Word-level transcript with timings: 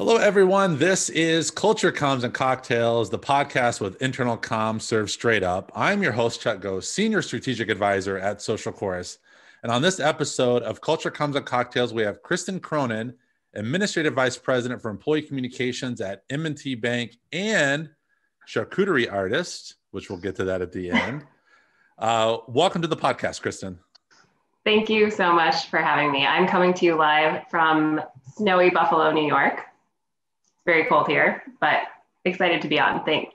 Hello, 0.00 0.16
everyone. 0.16 0.78
This 0.78 1.10
is 1.10 1.50
Culture 1.50 1.92
Comms 1.92 2.24
and 2.24 2.32
Cocktails, 2.32 3.10
the 3.10 3.18
podcast 3.18 3.82
with 3.82 4.00
internal 4.00 4.38
comms 4.38 4.80
served 4.80 5.10
straight 5.10 5.42
up. 5.42 5.70
I'm 5.76 6.02
your 6.02 6.12
host, 6.12 6.40
Chuck 6.40 6.62
Gose, 6.62 6.84
Senior 6.84 7.20
Strategic 7.20 7.68
Advisor 7.68 8.16
at 8.16 8.40
Social 8.40 8.72
Chorus. 8.72 9.18
And 9.62 9.70
on 9.70 9.82
this 9.82 10.00
episode 10.00 10.62
of 10.62 10.80
Culture 10.80 11.10
Comms 11.10 11.36
and 11.36 11.44
Cocktails, 11.44 11.92
we 11.92 12.02
have 12.02 12.22
Kristen 12.22 12.60
Cronin, 12.60 13.12
Administrative 13.52 14.14
Vice 14.14 14.38
President 14.38 14.80
for 14.80 14.90
Employee 14.90 15.20
Communications 15.20 16.00
at 16.00 16.22
M&T 16.30 16.76
Bank 16.76 17.18
and 17.30 17.90
charcuterie 18.48 19.12
artist, 19.12 19.74
which 19.90 20.08
we'll 20.08 20.18
get 20.18 20.34
to 20.36 20.44
that 20.44 20.62
at 20.62 20.72
the 20.72 20.90
end. 20.90 21.26
Uh, 21.98 22.38
welcome 22.48 22.80
to 22.80 22.88
the 22.88 22.96
podcast, 22.96 23.42
Kristen. 23.42 23.78
Thank 24.64 24.88
you 24.88 25.10
so 25.10 25.34
much 25.34 25.66
for 25.66 25.76
having 25.76 26.10
me. 26.10 26.24
I'm 26.24 26.48
coming 26.48 26.72
to 26.72 26.86
you 26.86 26.94
live 26.94 27.46
from 27.50 28.00
snowy 28.38 28.70
Buffalo, 28.70 29.12
New 29.12 29.26
York 29.26 29.66
very 30.70 30.84
cold 30.84 31.08
here, 31.08 31.42
but 31.60 31.80
excited 32.24 32.62
to 32.62 32.68
be 32.68 32.78
on. 32.78 33.04
Thanks. 33.04 33.34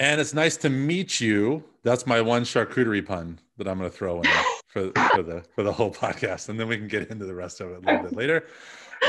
And 0.00 0.20
it's 0.20 0.34
nice 0.34 0.56
to 0.58 0.70
meet 0.70 1.20
you. 1.20 1.62
That's 1.84 2.06
my 2.06 2.20
one 2.20 2.42
charcuterie 2.42 3.06
pun 3.06 3.38
that 3.56 3.68
I'm 3.68 3.78
going 3.78 3.88
to 3.88 3.96
throw 3.96 4.20
in 4.20 4.30
for, 4.66 4.90
for 5.12 5.22
the 5.22 5.44
for 5.54 5.62
the 5.62 5.72
whole 5.72 5.92
podcast, 5.92 6.48
and 6.48 6.58
then 6.58 6.66
we 6.66 6.76
can 6.76 6.88
get 6.88 7.08
into 7.10 7.24
the 7.24 7.34
rest 7.34 7.60
of 7.60 7.70
it 7.70 7.84
a 7.84 7.86
little 7.86 8.02
bit 8.08 8.16
later. 8.16 8.46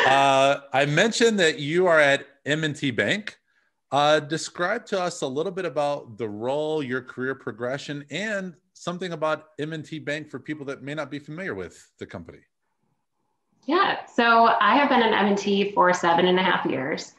Uh, 0.08 0.58
I 0.72 0.86
mentioned 0.86 1.40
that 1.40 1.58
you 1.58 1.88
are 1.88 2.00
at 2.00 2.28
M&T 2.46 2.92
Bank. 2.92 3.40
Uh, 3.92 4.20
describe 4.20 4.86
to 4.86 5.02
us 5.02 5.22
a 5.22 5.28
little 5.28 5.52
bit 5.52 5.66
about 5.66 6.18
the 6.18 6.28
role, 6.28 6.84
your 6.84 7.02
career 7.02 7.34
progression, 7.34 8.06
and 8.12 8.54
something 8.74 9.14
about 9.14 9.52
M&T 9.58 10.00
Bank 10.00 10.30
for 10.30 10.38
people 10.38 10.66
that 10.66 10.84
may 10.84 10.94
not 10.94 11.10
be 11.10 11.18
familiar 11.18 11.56
with 11.56 11.92
the 11.98 12.06
company. 12.06 12.40
Yeah, 13.66 14.06
so 14.06 14.50
I 14.60 14.76
have 14.76 14.90
been 14.90 15.02
in 15.02 15.14
M&T 15.14 15.72
for 15.72 15.92
seven 15.94 16.28
and 16.28 16.38
a 16.38 16.44
half 16.44 16.66
years. 16.66 17.14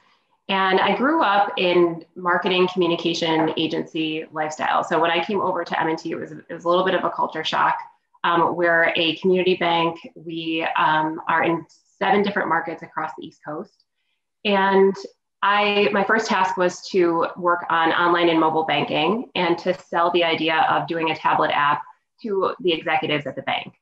And 0.49 0.79
I 0.79 0.97
grew 0.97 1.23
up 1.23 1.53
in 1.57 2.05
marketing 2.15 2.69
communication 2.73 3.53
agency 3.57 4.27
lifestyle. 4.33 4.85
So 4.85 5.01
when 5.01 5.11
I 5.11 5.25
came 5.25 5.41
over 5.41 5.65
to 5.65 5.81
M&T, 5.81 6.11
it 6.11 6.15
was, 6.15 6.31
it 6.31 6.45
was 6.49 6.65
a 6.65 6.69
little 6.69 6.85
bit 6.85 6.95
of 6.95 7.05
a 7.05 7.11
culture 7.11 7.43
shock. 7.43 7.77
Um, 8.23 8.55
we're 8.55 8.93
a 8.97 9.17
community 9.17 9.57
bank. 9.57 9.99
We 10.15 10.67
um, 10.79 11.21
are 11.29 11.43
in 11.43 11.67
seven 11.99 12.23
different 12.23 12.49
markets 12.49 12.83
across 12.83 13.13
the 13.19 13.27
East 13.27 13.41
Coast. 13.45 13.85
And 14.45 14.95
I, 15.43 15.89
my 15.93 16.05
first 16.05 16.29
task 16.29 16.57
was 16.57 16.87
to 16.89 17.27
work 17.37 17.65
on 17.69 17.91
online 17.93 18.29
and 18.29 18.39
mobile 18.39 18.65
banking 18.65 19.31
and 19.35 19.59
to 19.59 19.75
sell 19.75 20.11
the 20.13 20.25
idea 20.25 20.65
of 20.71 20.87
doing 20.87 21.11
a 21.11 21.17
tablet 21.17 21.51
app 21.53 21.83
to 22.23 22.55
the 22.61 22.73
executives 22.73 23.27
at 23.27 23.37
the 23.37 23.43
bank. 23.43 23.75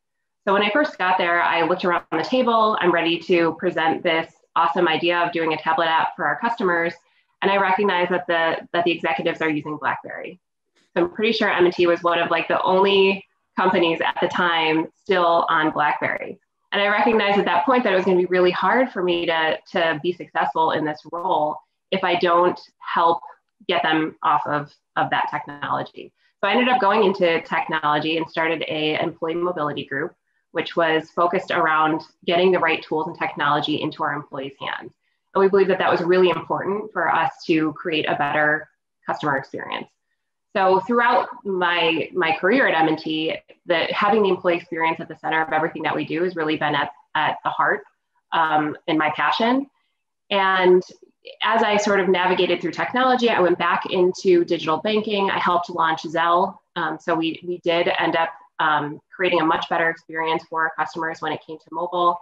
So 0.47 0.53
when 0.53 0.63
I 0.63 0.71
first 0.71 0.99
got 0.99 1.17
there, 1.17 1.43
I 1.43 1.63
looked 1.63 1.85
around 1.85 2.05
the 2.11 2.23
table. 2.23 2.77
I'm 2.81 2.93
ready 2.93 3.19
to 3.21 3.55
present 3.59 4.03
this 4.03 4.34
awesome 4.57 4.89
idea 4.89 5.19
of 5.19 5.33
doing 5.33 5.53
a 5.53 5.57
tablet 5.57 5.87
app 5.87 6.17
for 6.17 6.25
our 6.25 6.39
customers. 6.39 6.95
And 7.43 7.51
I 7.51 7.57
recognize 7.59 8.09
that 8.11 8.27
the 8.27 8.67
that 8.73 8.85
the 8.85 8.93
executives 8.93 9.43
are 9.43 9.51
using 9.51 9.77
BlackBerry. 9.77 10.41
So 10.97 11.03
I'm 11.05 11.11
pretty 11.11 11.33
sure 11.33 11.51
M&T 11.51 11.87
was 11.87 12.03
one 12.03 12.19
of 12.19 12.31
like 12.31 12.49
the 12.49 12.63
only 12.63 13.25
companies 13.57 14.01
at 14.01 14.17
the 14.21 14.29
time 14.29 14.87
still 15.03 15.47
on 15.49 15.71
BlackBerry. 15.71 16.39
And 16.73 16.83
I 16.83 16.89
recognized 16.89 17.39
at 17.39 17.45
that 17.45 17.65
point 17.65 17.85
that 17.85 17.93
it 17.93 17.97
was 17.97 18.05
going 18.05 18.17
to 18.17 18.23
be 18.23 18.31
really 18.31 18.51
hard 18.51 18.91
for 18.91 19.03
me 19.03 19.27
to, 19.27 19.59
to 19.73 20.01
be 20.03 20.13
successful 20.13 20.73
in 20.73 20.85
this 20.85 21.01
role 21.13 21.57
if 21.93 22.03
I 22.03 22.17
don't 22.17 22.61
help 22.79 23.21
get 23.69 23.83
them 23.83 24.17
off 24.23 24.45
of, 24.47 24.73
of 24.97 25.09
that 25.11 25.29
technology. 25.31 26.13
So 26.41 26.49
I 26.49 26.53
ended 26.53 26.69
up 26.69 26.81
going 26.81 27.05
into 27.05 27.41
technology 27.43 28.17
and 28.17 28.29
started 28.29 28.65
a 28.69 29.01
employee 29.01 29.35
mobility 29.35 29.87
group 29.87 30.15
which 30.55 30.77
was 30.77 31.11
focused 31.11 31.51
around 31.51 32.03
getting 32.25 32.53
the 32.53 32.59
right 32.61 32.81
tools 32.81 33.09
and 33.09 33.19
technology 33.19 33.83
into 33.83 34.05
our 34.05 34.13
employees' 34.13 34.55
hands. 34.61 34.93
And 35.35 35.43
we 35.43 35.49
believe 35.49 35.67
that 35.67 35.79
that 35.79 35.91
was 35.91 36.01
really 36.01 36.31
important 36.31 36.93
for 36.93 37.13
us 37.13 37.33
to 37.47 37.73
create 37.73 38.09
a 38.09 38.15
better 38.15 38.69
customer 39.05 39.37
experience. 39.37 39.89
So 40.57 40.79
throughout 40.87 41.27
my, 41.45 42.09
my 42.15 42.37
career 42.37 42.69
at 42.69 42.81
M&T, 42.89 43.37
the, 43.67 43.89
having 43.91 44.23
the 44.23 44.29
employee 44.29 44.57
experience 44.57 45.01
at 45.01 45.09
the 45.09 45.17
center 45.17 45.43
of 45.43 45.53
everything 45.53 45.83
that 45.83 45.97
we 45.97 46.05
do 46.05 46.23
has 46.23 46.37
really 46.37 46.57
been 46.57 46.77
at, 46.77 46.91
at 47.17 47.39
the 47.43 47.51
heart 47.51 47.83
um, 48.31 48.77
my 48.89 49.11
passion. 49.17 49.67
And 50.31 50.85
as 51.43 51.65
I 51.65 51.79
sort 51.79 51.99
of 51.99 52.09
navigated 52.09 52.61
through 52.61 52.73
technology, 52.73 53.29
I 53.29 53.41
went 53.41 53.59
back 53.59 53.87
into 53.91 54.45
digital 54.45 54.79
banking. 54.79 55.31
I 55.31 55.41
helped 55.41 55.69
launch 55.69 56.03
Zelle. 56.05 56.59
Um, 56.77 56.99
so 57.01 57.17
we, 57.17 57.41
we 57.45 57.59
did 57.59 57.89
end 57.99 58.15
up 58.15 58.31
um, 58.61 59.01
creating 59.15 59.41
a 59.41 59.45
much 59.45 59.69
better 59.69 59.89
experience 59.89 60.45
for 60.49 60.63
our 60.63 60.73
customers 60.79 61.21
when 61.21 61.33
it 61.33 61.41
came 61.47 61.59
to 61.59 61.65
mobile. 61.73 62.19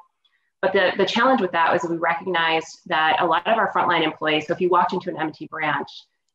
But 0.61 0.73
the, 0.73 0.93
the 0.97 1.05
challenge 1.05 1.41
with 1.41 1.53
that 1.53 1.73
was 1.73 1.83
we 1.89 1.97
recognized 1.97 2.81
that 2.87 3.17
a 3.21 3.27
lot 3.27 3.47
of 3.47 3.59
our 3.59 3.73
frontline 3.73 4.05
employees, 4.05 4.47
so 4.47 4.53
if 4.53 4.61
you 4.61 4.69
walked 4.69 4.93
into 4.93 5.11
an 5.11 5.19
M&T 5.19 5.49
branch 5.49 5.89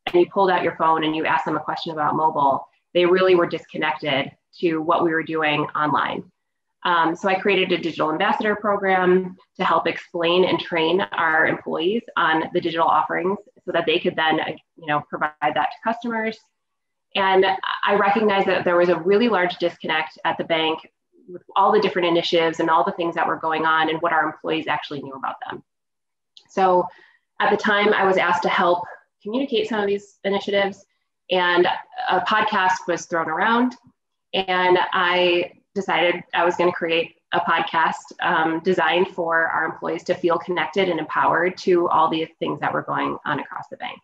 and 0.06 0.20
you 0.20 0.26
pulled 0.30 0.50
out 0.50 0.62
your 0.62 0.76
phone 0.76 1.04
and 1.04 1.16
you 1.16 1.24
asked 1.24 1.46
them 1.46 1.56
a 1.56 1.60
question 1.60 1.92
about 1.92 2.14
mobile, 2.14 2.66
they 2.92 3.06
really 3.06 3.34
were 3.34 3.46
disconnected 3.46 4.30
to 4.60 4.78
what 4.78 5.02
we 5.02 5.10
were 5.10 5.22
doing 5.22 5.62
online. 5.74 6.24
Um, 6.84 7.16
so 7.16 7.28
I 7.28 7.34
created 7.34 7.72
a 7.72 7.82
digital 7.82 8.12
ambassador 8.12 8.54
program 8.54 9.36
to 9.56 9.64
help 9.64 9.86
explain 9.86 10.44
and 10.44 10.60
train 10.60 11.00
our 11.00 11.46
employees 11.46 12.02
on 12.16 12.44
the 12.52 12.60
digital 12.60 12.86
offerings 12.86 13.38
so 13.64 13.72
that 13.72 13.84
they 13.84 13.98
could 13.98 14.14
then 14.14 14.38
you 14.76 14.86
know, 14.86 15.02
provide 15.08 15.32
that 15.42 15.54
to 15.54 15.76
customers. 15.84 16.38
And 17.18 17.44
I 17.84 17.96
recognized 17.96 18.46
that 18.46 18.64
there 18.64 18.76
was 18.76 18.90
a 18.90 19.00
really 19.00 19.28
large 19.28 19.56
disconnect 19.56 20.20
at 20.24 20.38
the 20.38 20.44
bank 20.44 20.88
with 21.28 21.42
all 21.56 21.72
the 21.72 21.80
different 21.80 22.06
initiatives 22.06 22.60
and 22.60 22.70
all 22.70 22.84
the 22.84 22.92
things 22.92 23.16
that 23.16 23.26
were 23.26 23.36
going 23.36 23.66
on 23.66 23.90
and 23.90 24.00
what 24.00 24.12
our 24.12 24.24
employees 24.24 24.68
actually 24.68 25.02
knew 25.02 25.14
about 25.14 25.34
them. 25.50 25.64
So 26.48 26.86
at 27.40 27.50
the 27.50 27.56
time, 27.56 27.92
I 27.92 28.04
was 28.04 28.18
asked 28.18 28.44
to 28.44 28.48
help 28.48 28.84
communicate 29.20 29.68
some 29.68 29.80
of 29.80 29.88
these 29.88 30.20
initiatives, 30.22 30.86
and 31.32 31.66
a 32.08 32.20
podcast 32.20 32.86
was 32.86 33.06
thrown 33.06 33.28
around. 33.28 33.74
And 34.32 34.78
I 34.92 35.54
decided 35.74 36.22
I 36.34 36.44
was 36.44 36.54
going 36.54 36.70
to 36.70 36.76
create 36.76 37.16
a 37.32 37.40
podcast 37.40 38.12
um, 38.22 38.60
designed 38.60 39.08
for 39.08 39.48
our 39.48 39.64
employees 39.64 40.04
to 40.04 40.14
feel 40.14 40.38
connected 40.38 40.88
and 40.88 41.00
empowered 41.00 41.56
to 41.58 41.88
all 41.88 42.08
the 42.08 42.26
things 42.38 42.60
that 42.60 42.72
were 42.72 42.82
going 42.82 43.18
on 43.24 43.40
across 43.40 43.66
the 43.68 43.76
bank. 43.76 43.98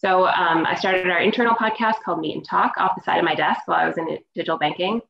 So 0.00 0.26
um, 0.26 0.64
I 0.64 0.76
started 0.76 1.10
our 1.10 1.20
internal 1.20 1.54
podcast 1.54 2.02
called 2.02 2.20
Meet 2.20 2.36
and 2.36 2.44
Talk 2.44 2.72
off 2.78 2.94
the 2.96 3.02
side 3.02 3.18
of 3.18 3.24
my 3.24 3.34
desk 3.34 3.60
while 3.66 3.80
I 3.80 3.86
was 3.86 3.98
in 3.98 4.18
digital 4.34 4.56
banking, 4.56 5.02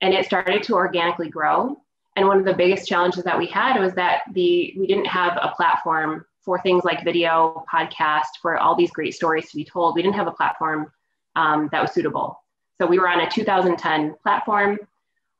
and 0.00 0.14
it 0.14 0.24
started 0.24 0.62
to 0.62 0.74
organically 0.74 1.28
grow. 1.28 1.76
And 2.16 2.26
one 2.26 2.38
of 2.38 2.46
the 2.46 2.54
biggest 2.54 2.88
challenges 2.88 3.22
that 3.24 3.38
we 3.38 3.46
had 3.46 3.78
was 3.78 3.92
that 3.94 4.22
the 4.32 4.74
we 4.78 4.86
didn't 4.86 5.06
have 5.06 5.38
a 5.42 5.52
platform 5.54 6.24
for 6.40 6.58
things 6.62 6.84
like 6.84 7.04
video, 7.04 7.64
podcast, 7.70 8.40
for 8.40 8.56
all 8.56 8.74
these 8.74 8.90
great 8.90 9.14
stories 9.14 9.50
to 9.50 9.56
be 9.56 9.64
told. 9.64 9.94
We 9.94 10.02
didn't 10.02 10.16
have 10.16 10.26
a 10.26 10.32
platform 10.32 10.90
um, 11.36 11.68
that 11.70 11.82
was 11.82 11.92
suitable. 11.92 12.42
So 12.78 12.86
we 12.86 12.98
were 12.98 13.08
on 13.08 13.20
a 13.20 13.30
2010 13.30 14.14
platform. 14.22 14.78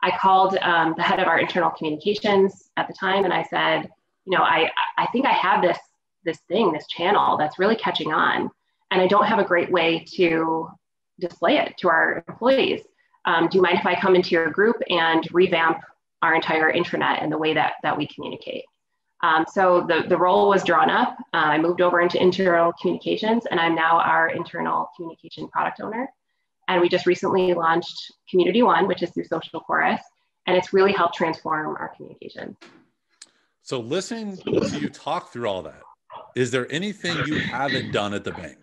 I 0.03 0.15
called 0.19 0.59
um, 0.59 0.93
the 0.99 1.03
head 1.03 1.21
of 1.21 1.27
our 1.27 1.39
internal 1.39 1.71
communications 1.71 2.69
at 2.77 2.87
the 2.87 2.93
time, 2.93 3.25
and 3.25 3.33
I 3.33 3.45
said, 3.45 3.91
you 4.27 4.37
know, 4.37 4.45
I 4.45 4.71
I 4.99 5.07
think 5.07 5.25
I 5.25 5.33
have 5.33 5.63
this 5.63 5.79
this 6.23 6.41
thing, 6.49 6.71
this 6.73 6.87
channel 6.87 7.39
that's 7.39 7.59
really 7.59 7.77
catching 7.77 8.13
on 8.13 8.51
and 8.91 9.01
I 9.01 9.07
don't 9.07 9.27
have 9.27 9.39
a 9.39 9.45
great 9.45 9.71
way 9.71 10.05
to 10.17 10.69
display 11.19 11.59
it 11.59 11.77
to 11.79 11.89
our 11.89 12.25
employees. 12.29 12.83
Um, 13.25 13.49
do 13.49 13.59
you 13.59 13.63
mind 13.63 13.79
if 13.79 13.87
I 13.87 14.01
come 14.01 14.15
into 14.15 14.31
your 14.31 14.51
group 14.51 14.77
and 14.89 15.27
revamp 15.33 15.83
our 16.23 16.35
entire 16.35 16.73
intranet 16.73 17.23
and 17.23 17.31
the 17.31 17.39
way 17.39 17.55
that, 17.55 17.75
that 17.83 17.97
we 17.97 18.07
communicate? 18.07 18.65
Um, 19.23 19.45
so 19.53 19.85
the, 19.87 20.05
the 20.09 20.17
role 20.17 20.49
was 20.49 20.65
drawn 20.65 20.89
up. 20.89 21.17
Uh, 21.35 21.37
I 21.37 21.59
moved 21.59 21.83
over 21.83 22.01
into 22.01 22.21
internal 22.21 22.73
communications 22.81 23.45
and 23.47 23.61
I'm 23.61 23.75
now 23.75 24.01
our 24.01 24.31
internal 24.31 24.89
communication 24.97 25.49
product 25.49 25.81
owner. 25.81 26.09
And 26.69 26.81
we 26.81 26.89
just 26.89 27.05
recently 27.05 27.53
launched 27.53 28.13
Community 28.31 28.63
One, 28.63 28.87
which 28.87 29.03
is 29.03 29.11
through 29.11 29.25
Social 29.25 29.61
Chorus, 29.61 30.01
and 30.47 30.57
it's 30.57 30.73
really 30.73 30.93
helped 30.93 31.17
transform 31.17 31.77
our 31.77 31.93
communication. 31.97 32.57
So 33.63 33.81
listening 33.81 34.37
to 34.37 34.79
you 34.79 34.89
talk 34.89 35.33
through 35.33 35.49
all 35.49 35.63
that, 35.63 35.83
is 36.35 36.51
there 36.51 36.71
anything 36.73 37.17
you 37.27 37.39
haven't 37.39 37.93
done 37.93 38.15
at 38.15 38.25
the 38.25 38.33
bank? 38.33 38.59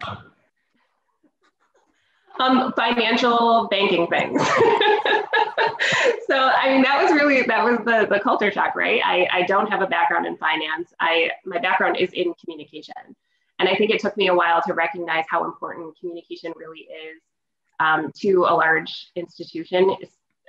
Um, 2.39 2.71
financial 2.75 3.67
banking 3.69 4.07
things. 4.07 4.41
so 6.27 6.37
I 6.37 6.69
mean 6.69 6.83
that 6.83 7.01
was 7.01 7.11
really 7.11 7.41
that 7.43 7.63
was 7.63 7.79
the 7.79 8.07
the 8.09 8.19
culture 8.19 8.51
shock, 8.51 8.75
right? 8.75 9.01
I, 9.03 9.27
I 9.31 9.41
don't 9.43 9.67
have 9.71 9.81
a 9.81 9.87
background 9.87 10.27
in 10.27 10.37
finance. 10.37 10.93
I 10.99 11.31
my 11.45 11.57
background 11.57 11.97
is 11.97 12.11
in 12.13 12.33
communication. 12.35 12.93
And 13.59 13.67
I 13.67 13.75
think 13.75 13.89
it 13.89 13.99
took 13.99 14.15
me 14.17 14.27
a 14.27 14.35
while 14.35 14.61
to 14.67 14.73
recognize 14.73 15.25
how 15.29 15.43
important 15.43 15.97
communication 15.99 16.53
really 16.55 16.81
is 16.81 17.21
um, 17.79 18.11
to 18.17 18.45
a 18.47 18.53
large 18.53 19.09
institution, 19.15 19.95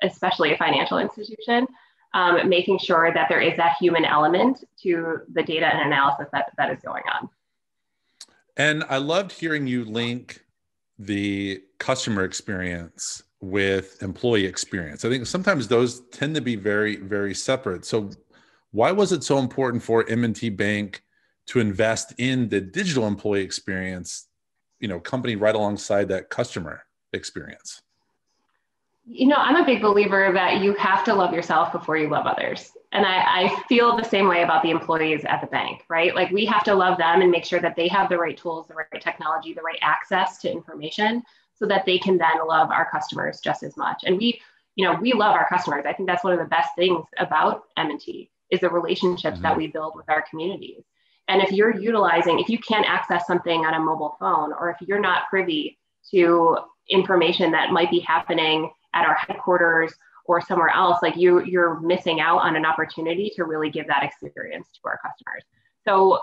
especially 0.03 0.53
a 0.53 0.59
financial 0.59 0.99
institution 0.99 1.67
um, 2.14 2.49
making 2.49 2.78
sure 2.78 3.12
that 3.12 3.28
there 3.28 3.40
is 3.40 3.56
that 3.56 3.76
human 3.81 4.05
element 4.05 4.64
to 4.82 5.20
the 5.32 5.43
data 5.43 5.66
and 5.66 5.87
analysis 5.87 6.26
that, 6.32 6.52
that 6.56 6.70
is 6.70 6.81
going 6.81 7.02
on. 7.12 7.28
And 8.56 8.84
I 8.88 8.96
loved 8.96 9.32
hearing 9.32 9.66
you 9.66 9.84
link 9.84 10.44
the 10.99 11.62
customer 11.78 12.25
experience 12.25 13.22
with 13.40 14.02
employee 14.02 14.46
experience. 14.46 15.05
I 15.05 15.10
think 15.10 15.26
sometimes 15.26 15.69
those 15.69 16.00
tend 16.10 16.34
to 16.34 16.40
be 16.40 16.56
very, 16.56 16.96
very 16.96 17.34
separate. 17.34 17.84
So 17.84 18.11
why 18.72 18.90
was 18.90 19.12
it 19.12 19.22
so 19.22 19.38
important 19.38 19.82
for 19.82 20.08
M&T 20.08 20.50
Bank 20.50 21.02
to 21.46 21.61
invest 21.61 22.14
in 22.19 22.49
the 22.49 22.61
digital 22.61 23.06
employee 23.06 23.43
experience, 23.43 24.26
you 24.81 24.88
know, 24.88 24.99
company 24.99 25.37
right 25.37 25.54
alongside 25.54 26.08
that 26.08 26.31
customer 26.31 26.82
experience? 27.12 27.82
You 29.10 29.26
know, 29.26 29.37
I'm 29.37 29.56
a 29.56 29.64
big 29.64 29.81
believer 29.81 30.31
that 30.34 30.60
you 30.60 30.75
have 30.75 31.02
to 31.05 31.14
love 31.14 31.32
yourself 31.32 31.72
before 31.72 31.96
you 31.96 32.08
love 32.08 32.26
others. 32.26 32.72
And 32.93 33.06
I, 33.06 33.44
I, 33.44 33.62
feel 33.69 33.96
the 33.96 34.05
same 34.05 34.28
way 34.28 34.43
about 34.43 34.62
the 34.62 34.70
employees 34.70 35.25
at 35.25 35.40
the 35.40 35.46
bank, 35.46 35.84
right? 35.88 36.14
Like 36.14 36.31
we 36.31 36.44
have 36.44 36.62
to 36.64 36.75
love 36.75 36.99
them 36.99 37.22
and 37.22 37.31
make 37.31 37.44
sure 37.44 37.60
that 37.60 37.75
they 37.75 37.88
have 37.88 38.10
the 38.10 38.19
right 38.19 38.37
tools, 38.37 38.66
the 38.66 38.75
right 38.75 39.02
technology, 39.02 39.55
the 39.55 39.62
right 39.62 39.78
access 39.81 40.38
to 40.38 40.50
information 40.50 41.22
so 41.55 41.66
that 41.66 41.87
they 41.87 41.99
can 41.99 42.19
then 42.19 42.46
love 42.46 42.70
our 42.70 42.90
customers 42.90 43.40
just 43.40 43.62
as 43.62 43.76
much. 43.76 44.02
And 44.05 44.19
we, 44.19 44.40
you 44.76 44.84
know, 44.84 44.99
we 45.00 45.12
love 45.12 45.34
our 45.34 45.49
customers. 45.49 45.84
I 45.87 45.93
think 45.93 46.08
that's 46.08 46.25
one 46.25 46.34
of 46.34 46.38
the 46.38 46.44
best 46.44 46.70
things 46.76 47.04
about 47.19 47.64
M&T 47.76 48.31
is 48.50 48.61
the 48.61 48.70
relationships 48.70 49.37
mm-hmm. 49.37 49.43
that 49.43 49.56
we 49.56 49.69
build 49.69 49.94
with 49.96 50.08
our 50.08 50.25
communities. 50.28 50.84
And 51.28 51.43
if 51.43 51.52
you're 51.52 51.78
utilizing, 51.78 52.40
if 52.40 52.49
you 52.49 52.58
can't 52.58 52.88
access 52.88 53.26
something 53.26 53.64
on 53.64 53.75
a 53.75 53.81
mobile 53.81 54.16
phone, 54.19 54.52
or 54.52 54.70
if 54.70 54.87
you're 54.87 55.00
not 55.00 55.28
privy 55.28 55.78
to 56.11 56.58
information 56.88 57.50
that 57.52 57.70
might 57.70 57.90
be 57.90 58.00
happening 58.00 58.70
at 58.99 59.06
our 59.06 59.15
headquarters 59.15 59.93
or 60.25 60.41
somewhere 60.41 60.71
else, 60.71 60.99
like 61.03 61.17
you, 61.17 61.43
you're 61.45 61.81
missing 61.81 62.21
out 62.21 62.39
on 62.39 62.56
an 62.56 62.67
opportunity 62.67 63.33
to 63.37 63.45
really 63.45 63.71
give 63.71 63.87
that 63.87 64.03
experience 64.03 64.69
to 64.75 64.81
our 64.85 64.99
customers. 64.99 65.43
So 65.87 66.21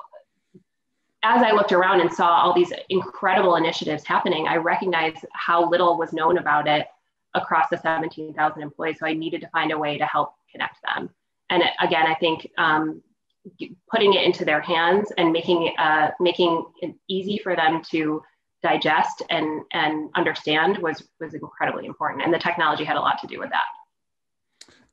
as 1.24 1.42
I 1.42 1.52
looked 1.52 1.72
around 1.72 2.02
and 2.02 2.12
saw 2.12 2.28
all 2.28 2.54
these 2.54 2.72
incredible 2.90 3.56
initiatives 3.56 4.06
happening, 4.06 4.48
I 4.48 4.58
recognized 4.58 5.26
how 5.34 5.68
little 5.68 5.98
was 5.98 6.14
known 6.14 6.38
about 6.38 6.68
it 6.68 6.86
across 7.34 7.66
the 7.72 7.78
17,000 7.78 8.62
employees. 8.62 8.98
So 9.00 9.08
I 9.08 9.14
needed 9.14 9.42
to 9.42 9.50
find 9.50 9.72
a 9.72 9.78
way 9.78 9.98
to 9.98 10.06
help 10.06 10.36
connect 10.52 10.78
them. 10.84 11.10
And 11.50 11.64
again, 11.82 12.06
I 12.06 12.14
think 12.16 12.50
um, 12.58 13.02
putting 13.90 14.14
it 14.14 14.24
into 14.24 14.46
their 14.46 14.62
hands 14.62 15.12
and 15.18 15.32
making 15.32 15.74
uh, 15.78 16.12
making 16.20 16.66
it 16.82 16.96
easy 17.08 17.38
for 17.38 17.56
them 17.56 17.82
to 17.92 18.22
digest 18.66 19.22
and 19.30 19.62
and 19.72 20.10
understand 20.16 20.78
was 20.80 21.04
was 21.20 21.34
incredibly 21.34 21.86
important. 21.86 22.24
And 22.24 22.34
the 22.34 22.40
technology 22.40 22.84
had 22.84 22.98
a 22.98 23.00
lot 23.00 23.20
to 23.22 23.28
do 23.28 23.40
with 23.40 23.50
that. 23.52 23.70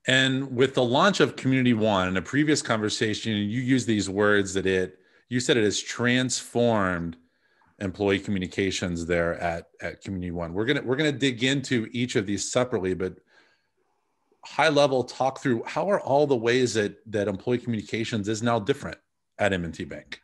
And 0.06 0.54
with 0.54 0.74
the 0.74 0.82
launch 0.82 1.20
of 1.20 1.36
Community 1.36 1.74
One, 1.74 2.08
in 2.08 2.16
a 2.16 2.22
previous 2.22 2.60
conversation, 2.60 3.32
you 3.32 3.60
used 3.60 3.86
these 3.86 4.10
words 4.10 4.52
that 4.54 4.66
it 4.66 4.98
you 5.28 5.40
said 5.40 5.56
it 5.56 5.64
has 5.64 5.80
transformed 5.80 7.16
employee 7.78 8.19
communications 8.19 9.06
there 9.06 9.38
at, 9.40 9.69
at 9.80 10.02
Community 10.02 10.30
One. 10.30 10.52
We're 10.52 10.66
gonna 10.66 10.82
we're 10.82 10.96
gonna 10.96 11.12
dig 11.12 11.42
into 11.42 11.88
each 11.92 12.16
of 12.16 12.26
these 12.26 12.52
separately, 12.52 12.94
but 12.94 13.14
high 14.44 14.69
level 14.69 15.04
talk 15.04 15.40
through 15.40 15.62
how 15.64 15.90
are 15.90 16.00
all 16.00 16.26
the 16.26 16.36
ways 16.36 16.74
that 16.74 16.96
that 17.06 17.28
employee 17.28 17.58
communications 17.58 18.28
is 18.28 18.42
now 18.42 18.58
different 18.58 18.98
at 19.38 19.52
M&T 19.52 19.84
Bank? 19.84 20.20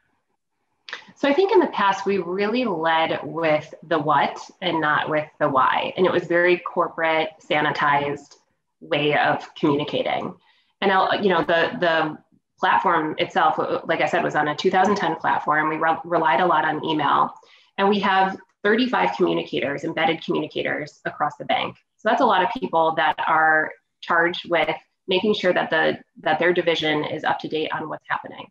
So 1.16 1.28
I 1.28 1.34
think 1.34 1.52
in 1.52 1.58
the 1.58 1.66
past 1.68 2.06
we 2.06 2.18
really 2.18 2.64
led 2.64 3.20
with 3.24 3.74
the 3.82 3.98
what 3.98 4.38
and 4.62 4.80
not 4.80 5.10
with 5.10 5.28
the 5.40 5.48
why, 5.48 5.92
and 5.96 6.06
it 6.06 6.12
was 6.12 6.24
very 6.24 6.58
corporate, 6.58 7.30
sanitized 7.40 8.36
way 8.80 9.18
of 9.18 9.52
communicating. 9.54 10.34
And 10.80 10.92
I'll, 10.92 11.22
you 11.22 11.28
know 11.30 11.42
the 11.42 11.76
the 11.80 12.18
platform 12.58 13.14
itself, 13.18 13.58
like 13.86 14.00
I 14.00 14.06
said, 14.06 14.22
was 14.22 14.34
on 14.34 14.48
a 14.48 14.56
2010 14.56 15.16
platform. 15.16 15.68
We 15.68 15.76
re- 15.76 15.98
relied 16.04 16.40
a 16.40 16.46
lot 16.46 16.64
on 16.64 16.84
email, 16.84 17.32
and 17.78 17.88
we 17.88 18.00
have 18.00 18.36
35 18.64 19.16
communicators, 19.16 19.84
embedded 19.84 20.24
communicators 20.24 21.00
across 21.04 21.36
the 21.36 21.44
bank. 21.44 21.76
So 21.96 22.08
that's 22.08 22.20
a 22.20 22.26
lot 22.26 22.42
of 22.42 22.48
people 22.60 22.94
that 22.96 23.16
are 23.26 23.72
charged 24.00 24.48
with 24.48 24.74
making 25.08 25.34
sure 25.34 25.52
that 25.52 25.70
the 25.70 25.98
that 26.20 26.38
their 26.38 26.52
division 26.52 27.04
is 27.04 27.24
up 27.24 27.38
to 27.40 27.48
date 27.48 27.70
on 27.72 27.88
what's 27.88 28.04
happening. 28.08 28.46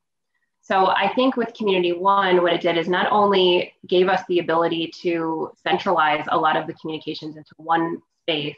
So 0.68 0.88
I 0.88 1.14
think 1.16 1.38
with 1.38 1.54
Community 1.54 1.94
One, 1.94 2.44
what 2.44 2.52
it 2.52 2.60
did 2.60 2.78
is 2.78 2.90
not 2.90 3.10
only 3.10 3.74
gave 3.88 4.10
us 4.10 4.22
the 4.28 4.40
ability 4.40 4.92
to 5.02 5.50
centralize 5.64 6.26
a 6.28 6.38
lot 6.38 6.58
of 6.58 6.68
the 6.68 6.74
communications 6.74 7.38
into 7.38 7.52
one 7.56 8.02
space, 8.24 8.58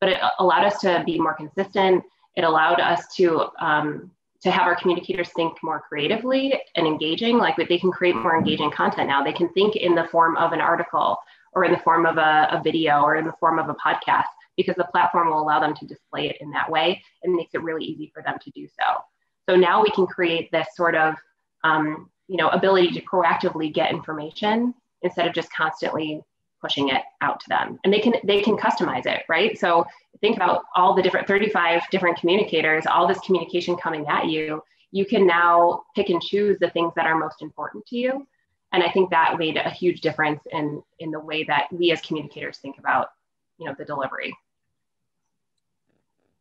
but 0.00 0.10
it 0.10 0.18
allowed 0.38 0.64
us 0.64 0.78
to 0.82 1.02
be 1.04 1.18
more 1.18 1.34
consistent. 1.34 2.04
It 2.36 2.44
allowed 2.44 2.78
us 2.78 3.12
to 3.16 3.48
um, 3.58 4.12
to 4.40 4.52
have 4.52 4.68
our 4.68 4.76
communicators 4.76 5.30
think 5.34 5.58
more 5.64 5.80
creatively 5.80 6.54
and 6.76 6.86
engaging. 6.86 7.38
Like 7.38 7.56
they 7.56 7.78
can 7.78 7.90
create 7.90 8.14
more 8.14 8.36
engaging 8.36 8.70
content 8.70 9.08
now. 9.08 9.24
They 9.24 9.32
can 9.32 9.48
think 9.48 9.74
in 9.74 9.96
the 9.96 10.06
form 10.12 10.36
of 10.36 10.52
an 10.52 10.60
article 10.60 11.16
or 11.54 11.64
in 11.64 11.72
the 11.72 11.78
form 11.78 12.06
of 12.06 12.18
a, 12.18 12.46
a, 12.52 12.62
video 12.62 13.02
or 13.02 13.16
in 13.16 13.24
the 13.24 13.34
form 13.40 13.58
of 13.58 13.68
a 13.68 13.74
podcast 13.74 14.30
because 14.56 14.76
the 14.76 14.86
platform 14.92 15.28
will 15.28 15.40
allow 15.40 15.58
them 15.58 15.74
to 15.74 15.86
display 15.86 16.28
it 16.28 16.36
in 16.40 16.52
that 16.52 16.70
way 16.70 17.02
and 17.24 17.34
makes 17.34 17.52
it 17.54 17.64
really 17.64 17.84
easy 17.84 18.12
for 18.14 18.22
them 18.22 18.38
to 18.44 18.50
do 18.52 18.68
so. 18.68 19.02
So 19.48 19.56
now 19.56 19.82
we 19.82 19.90
can 19.90 20.06
create 20.06 20.52
this 20.52 20.68
sort 20.76 20.94
of 20.94 21.16
um, 21.64 22.10
you 22.28 22.36
know 22.36 22.48
ability 22.48 22.90
to 22.92 23.00
proactively 23.02 23.72
get 23.72 23.90
information 23.90 24.74
instead 25.02 25.26
of 25.26 25.34
just 25.34 25.52
constantly 25.52 26.22
pushing 26.60 26.88
it 26.88 27.02
out 27.20 27.40
to 27.40 27.48
them. 27.48 27.78
And 27.84 27.92
they 27.92 28.00
can 28.00 28.14
they 28.24 28.42
can 28.42 28.56
customize 28.56 29.06
it 29.06 29.22
right? 29.28 29.58
So 29.58 29.86
think 30.20 30.36
about 30.36 30.64
all 30.74 30.94
the 30.94 31.02
different 31.02 31.26
35 31.26 31.82
different 31.90 32.18
communicators 32.18 32.86
all 32.86 33.06
this 33.06 33.20
communication 33.20 33.76
coming 33.76 34.06
at 34.08 34.26
you. 34.26 34.62
You 34.90 35.04
can 35.04 35.26
now 35.26 35.82
pick 35.94 36.08
and 36.08 36.22
choose 36.22 36.58
the 36.60 36.70
things 36.70 36.92
that 36.96 37.06
are 37.06 37.16
most 37.16 37.42
important 37.42 37.86
to 37.86 37.96
you. 37.96 38.26
And 38.72 38.82
i 38.82 38.90
think 38.90 39.10
that 39.10 39.38
made 39.38 39.56
a 39.56 39.70
huge 39.70 40.00
difference 40.00 40.42
in 40.52 40.82
in 40.98 41.10
the 41.10 41.20
way 41.20 41.44
that 41.44 41.68
we 41.72 41.90
as 41.92 42.00
communicators 42.00 42.58
think 42.58 42.78
about 42.78 43.08
you 43.58 43.66
know 43.66 43.74
the 43.78 43.84
delivery. 43.84 44.36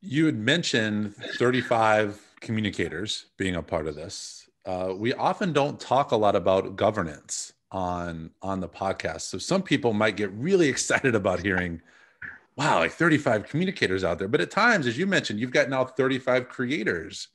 You 0.01 0.27
had 0.27 0.37
mentioned 0.37 1.15
35 1.37 2.21
communicators 2.39 3.25
being 3.37 3.55
a 3.55 3.63
part 3.63 3.87
of 3.87 3.95
this 3.95 4.46
uh, 4.67 4.93
we 4.93 5.13
often 5.13 5.53
don't 5.53 5.79
talk 5.79 6.11
a 6.11 6.15
lot 6.15 6.35
about 6.35 6.75
governance 6.75 7.53
on 7.71 8.29
on 8.41 8.59
the 8.59 8.67
podcast. 8.67 9.21
So 9.21 9.37
some 9.37 9.63
people 9.63 9.93
might 9.93 10.17
get 10.17 10.31
really 10.33 10.67
excited 10.73 11.15
about 11.15 11.39
hearing, 11.39 11.81
wow, 12.57 12.79
like 12.79 12.91
35 12.91 13.45
communicators 13.47 14.03
out 14.03 14.19
there. 14.19 14.27
But 14.27 14.41
at 14.41 14.51
times, 14.51 14.85
as 14.85 14.97
you 14.97 15.07
mentioned, 15.07 15.39
you've 15.39 15.51
got 15.51 15.69
now 15.69 15.85
35 15.85 16.49
creators 16.49 17.29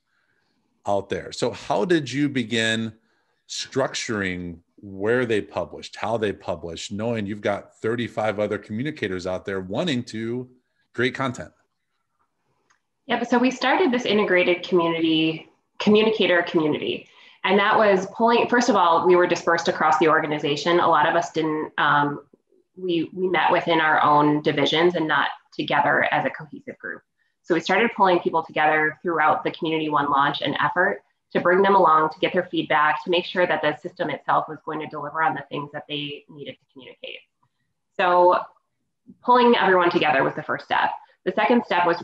out 0.87 1.09
there. 1.09 1.31
So 1.31 1.51
how 1.51 1.85
did 1.85 2.11
you 2.11 2.29
begin 2.29 2.93
structuring 3.49 4.59
where 4.81 5.25
they 5.25 5.41
published, 5.41 5.95
how 5.95 6.17
they 6.17 6.33
published, 6.33 6.91
knowing 6.91 7.25
you've 7.25 7.41
got 7.41 7.75
35 7.77 8.39
other 8.39 8.57
communicators 8.57 9.25
out 9.25 9.45
there 9.45 9.61
wanting 9.61 10.03
to 10.03 10.49
create 10.93 11.15
content? 11.15 11.51
Yeah, 13.07 13.23
so 13.23 13.39
we 13.39 13.49
started 13.49 13.91
this 13.91 14.05
integrated 14.05 14.61
community 14.63 15.49
communicator 15.79 16.43
community 16.43 17.07
and 17.43 17.59
that 17.59 17.77
was 17.77 18.07
pulling 18.15 18.47
first 18.47 18.69
of 18.69 18.75
all 18.75 19.05
we 19.05 19.15
were 19.15 19.27
dispersed 19.27 19.67
across 19.67 19.97
the 19.99 20.07
organization. 20.07 20.79
A 20.79 20.87
lot 20.87 21.07
of 21.07 21.15
us 21.15 21.31
didn't 21.31 21.71
um, 21.77 22.21
we 22.75 23.09
we 23.13 23.27
met 23.27 23.51
within 23.51 23.79
our 23.79 24.01
own 24.01 24.41
divisions 24.41 24.95
and 24.95 25.07
not 25.07 25.29
together 25.53 26.07
as 26.11 26.25
a 26.25 26.29
cohesive 26.29 26.77
group. 26.79 27.01
So 27.43 27.53
we 27.53 27.59
started 27.59 27.91
pulling 27.95 28.19
people 28.19 28.43
together 28.43 28.97
throughout 29.01 29.43
the 29.43 29.51
community 29.51 29.89
one 29.89 30.09
launch 30.09 30.41
and 30.41 30.55
effort 30.61 31.03
to 31.33 31.41
bring 31.41 31.61
them 31.61 31.75
along 31.75 32.09
to 32.11 32.19
get 32.19 32.31
their 32.31 32.47
feedback 32.49 33.03
to 33.03 33.09
make 33.09 33.25
sure 33.25 33.45
that 33.45 33.61
the 33.61 33.75
system 33.77 34.09
itself 34.09 34.45
was 34.47 34.59
going 34.65 34.79
to 34.79 34.87
deliver 34.87 35.21
on 35.21 35.33
the 35.33 35.43
things 35.49 35.69
that 35.73 35.83
they 35.89 36.23
needed 36.29 36.53
to 36.53 36.73
communicate. 36.73 37.19
So 37.97 38.39
pulling 39.23 39.55
everyone 39.55 39.91
together 39.91 40.23
was 40.23 40.35
the 40.35 40.43
first 40.43 40.65
step. 40.65 40.91
The 41.25 41.33
second 41.33 41.65
step 41.65 41.85
was 41.85 42.03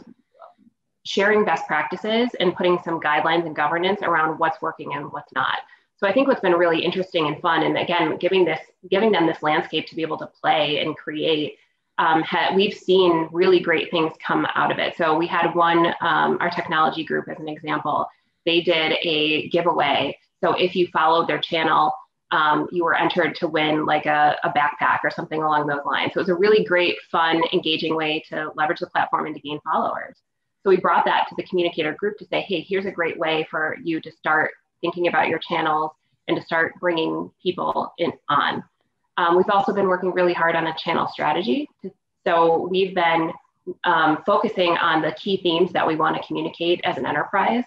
sharing 1.06 1.46
best 1.46 1.66
practices 1.68 2.30
and 2.40 2.56
putting 2.56 2.80
some 2.84 3.00
guidelines 3.00 3.46
and 3.46 3.56
governance 3.56 4.02
around 4.02 4.38
what's 4.38 4.62
working 4.62 4.94
and 4.94 5.12
what's 5.12 5.32
not. 5.34 5.60
So 5.98 6.08
I 6.08 6.14
think 6.14 6.28
what's 6.28 6.42
been 6.42 6.54
really 6.54 6.84
interesting 6.84 7.28
and 7.28 7.42
fun, 7.42 7.64
and 7.64 7.78
again, 7.78 8.18
giving 8.18 8.46
this, 8.46 8.60
giving 8.90 9.12
them 9.12 9.28
this 9.28 9.44
landscape 9.44 9.88
to 9.88 9.96
be 9.96 10.02
able 10.02 10.18
to 10.20 10.28
play 10.28 10.80
and 10.80 10.96
create, 10.96 11.58
um, 11.98 12.24
ha- 12.24 12.54
we've 12.56 12.74
seen 12.74 13.28
really 13.34 13.60
great 13.60 13.92
things 13.92 14.14
come 14.26 14.48
out 14.56 14.72
of 14.72 14.80
it. 14.80 14.96
So 14.96 15.18
we 15.18 15.28
had 15.28 15.54
one, 15.54 15.88
um, 16.00 16.38
our 16.40 16.50
technology 16.50 17.04
group 17.04 17.28
as 17.28 17.40
an 17.40 17.50
example, 17.50 18.08
they 18.46 18.62
did 18.62 18.94
a 19.02 19.50
giveaway. 19.50 20.18
So 20.42 20.54
if 20.54 20.74
you 20.74 20.88
followed 20.88 21.28
their 21.28 21.40
channel, 21.40 21.92
um, 22.32 22.68
you 22.72 22.84
were 22.84 22.96
entered 22.96 23.36
to 23.36 23.48
win 23.48 23.86
like 23.86 24.06
a, 24.06 24.38
a, 24.44 24.50
backpack 24.52 25.00
or 25.04 25.10
something 25.10 25.42
along 25.42 25.68
those 25.68 25.84
lines. 25.84 26.14
So 26.14 26.20
it 26.20 26.24
was 26.24 26.30
a 26.30 26.36
really 26.36 26.64
great, 26.64 26.96
fun, 27.12 27.42
engaging 27.52 27.96
way 27.96 28.24
to 28.30 28.52
leverage 28.56 28.80
the 28.80 28.88
platform 28.88 29.26
and 29.26 29.36
to 29.36 29.42
gain 29.42 29.60
followers. 29.62 30.16
So 30.64 30.70
we 30.70 30.78
brought 30.78 31.06
that 31.06 31.28
to 31.30 31.36
the 31.36 31.44
communicator 31.44 31.94
group 31.94 32.18
to 32.18 32.26
say, 32.26 32.42
hey, 32.42 32.62
here's 32.62 32.86
a 32.86 32.92
great 32.92 33.18
way 33.18 33.48
for 33.50 33.78
you 33.84 34.02
to 34.02 34.12
start 34.12 34.52
thinking 34.82 35.08
about 35.08 35.28
your 35.28 35.40
channels 35.40 35.92
and 36.28 36.38
to 36.38 36.44
start 36.44 36.74
bringing 36.80 37.32
people 37.42 37.94
in 37.98 38.12
on. 38.30 38.64
Um, 39.18 39.36
we've 39.36 39.50
also 39.52 39.74
been 39.74 39.88
working 39.88 40.14
really 40.14 40.34
hard 40.34 40.56
on 40.56 40.68
a 40.68 40.76
channel 40.78 41.08
strategy. 41.08 41.68
So 42.26 42.68
we've 42.70 42.94
been 42.94 43.34
um, 43.84 44.24
focusing 44.26 44.78
on 44.78 45.02
the 45.02 45.12
key 45.14 45.38
themes 45.38 45.72
that 45.74 45.86
we 45.86 45.96
want 45.96 46.16
to 46.16 46.28
communicate 46.28 46.82
as 46.84 46.98
an 46.98 47.06
enterprise. 47.06 47.64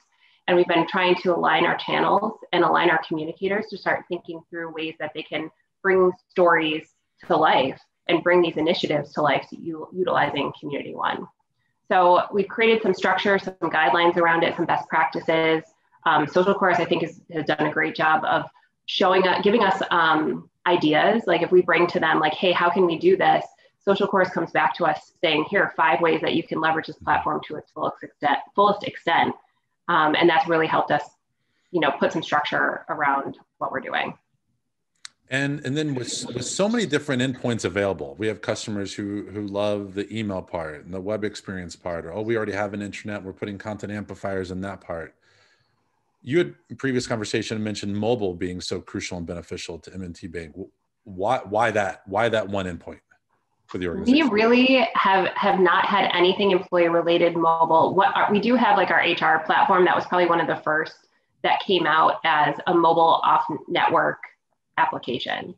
And 0.48 0.56
we've 0.56 0.66
been 0.66 0.86
trying 0.88 1.14
to 1.16 1.34
align 1.34 1.64
our 1.64 1.76
channels 1.76 2.38
and 2.52 2.64
align 2.64 2.90
our 2.90 3.00
communicators 3.06 3.66
to 3.70 3.78
start 3.78 4.04
thinking 4.08 4.40
through 4.50 4.72
ways 4.72 4.94
that 4.98 5.12
they 5.14 5.22
can 5.22 5.50
bring 5.82 6.10
stories 6.30 6.88
to 7.26 7.36
life 7.36 7.80
and 8.08 8.22
bring 8.22 8.42
these 8.42 8.56
initiatives 8.56 9.12
to 9.12 9.22
life 9.22 9.46
utilizing 9.50 10.52
Community 10.58 10.94
One. 10.94 11.26
So 11.88 12.22
we've 12.32 12.48
created 12.48 12.82
some 12.82 12.94
structure, 12.94 13.38
some 13.38 13.54
guidelines 13.62 14.16
around 14.16 14.44
it, 14.44 14.56
some 14.56 14.66
best 14.66 14.88
practices. 14.88 15.64
Um, 16.04 16.26
Social 16.26 16.54
Chorus, 16.54 16.78
I 16.78 16.84
think, 16.84 17.02
is, 17.02 17.20
has 17.32 17.44
done 17.44 17.66
a 17.66 17.72
great 17.72 17.94
job 17.94 18.24
of 18.24 18.44
showing 18.86 19.26
up, 19.26 19.42
giving 19.42 19.62
us 19.62 19.82
um, 19.90 20.48
ideas. 20.66 21.22
Like 21.26 21.42
if 21.42 21.52
we 21.52 21.62
bring 21.62 21.86
to 21.88 22.00
them, 22.00 22.18
like, 22.18 22.34
hey, 22.34 22.52
how 22.52 22.70
can 22.70 22.86
we 22.86 22.98
do 22.98 23.16
this? 23.16 23.44
Social 23.84 24.06
Chorus 24.06 24.30
comes 24.30 24.52
back 24.52 24.74
to 24.76 24.84
us 24.84 25.12
saying, 25.20 25.46
here 25.50 25.62
are 25.62 25.74
five 25.76 26.00
ways 26.00 26.20
that 26.20 26.34
you 26.34 26.42
can 26.42 26.60
leverage 26.60 26.86
this 26.86 26.96
platform 26.96 27.40
to 27.48 27.56
its 27.56 27.70
fullest 27.72 28.02
extent. 28.02 28.38
Fullest 28.54 28.84
extent. 28.84 29.34
Um, 29.88 30.14
and 30.14 30.28
that's 30.28 30.48
really 30.48 30.68
helped 30.68 30.92
us, 30.92 31.02
you 31.72 31.80
know, 31.80 31.90
put 31.90 32.12
some 32.12 32.22
structure 32.22 32.84
around 32.88 33.38
what 33.58 33.72
we're 33.72 33.80
doing. 33.80 34.16
And 35.32 35.64
and 35.64 35.74
then 35.74 35.94
with, 35.94 36.26
with 36.34 36.44
so 36.44 36.68
many 36.68 36.84
different 36.84 37.22
endpoints 37.22 37.64
available, 37.64 38.14
we 38.18 38.26
have 38.26 38.42
customers 38.42 38.92
who 38.92 39.30
who 39.32 39.46
love 39.46 39.94
the 39.94 40.06
email 40.14 40.42
part 40.42 40.84
and 40.84 40.92
the 40.92 41.00
web 41.00 41.24
experience 41.24 41.74
part, 41.74 42.04
or 42.04 42.12
oh, 42.12 42.20
we 42.20 42.36
already 42.36 42.52
have 42.52 42.74
an 42.74 42.80
intranet, 42.80 43.22
we're 43.22 43.32
putting 43.32 43.56
content 43.56 43.92
amplifiers 43.92 44.50
in 44.50 44.60
that 44.60 44.82
part. 44.82 45.14
You 46.20 46.36
had 46.38 46.54
previous 46.76 47.06
conversation 47.06 47.64
mentioned 47.64 47.96
mobile 47.96 48.34
being 48.34 48.60
so 48.60 48.78
crucial 48.78 49.16
and 49.16 49.26
beneficial 49.26 49.78
to 49.78 49.94
M&T 49.94 50.26
Bank. 50.26 50.54
Why 51.04 51.38
why 51.38 51.70
that? 51.70 52.02
Why 52.06 52.28
that 52.28 52.48
one 52.48 52.66
endpoint? 52.66 53.00
for 53.68 53.78
the 53.78 53.88
organization? 53.88 54.28
We 54.28 54.30
really 54.30 54.86
have 54.92 55.28
have 55.28 55.58
not 55.58 55.86
had 55.86 56.10
anything 56.12 56.50
employee 56.50 56.90
related 56.90 57.34
mobile. 57.36 57.94
What 57.94 58.14
are, 58.14 58.30
we 58.30 58.38
do 58.38 58.54
have 58.54 58.76
like 58.76 58.90
our 58.90 59.00
HR 59.00 59.42
platform 59.46 59.86
that 59.86 59.96
was 59.96 60.04
probably 60.04 60.26
one 60.26 60.42
of 60.42 60.46
the 60.46 60.62
first 60.62 61.08
that 61.42 61.60
came 61.66 61.86
out 61.86 62.16
as 62.22 62.54
a 62.66 62.74
mobile 62.74 63.22
off 63.24 63.46
network 63.66 64.18
application. 64.78 65.54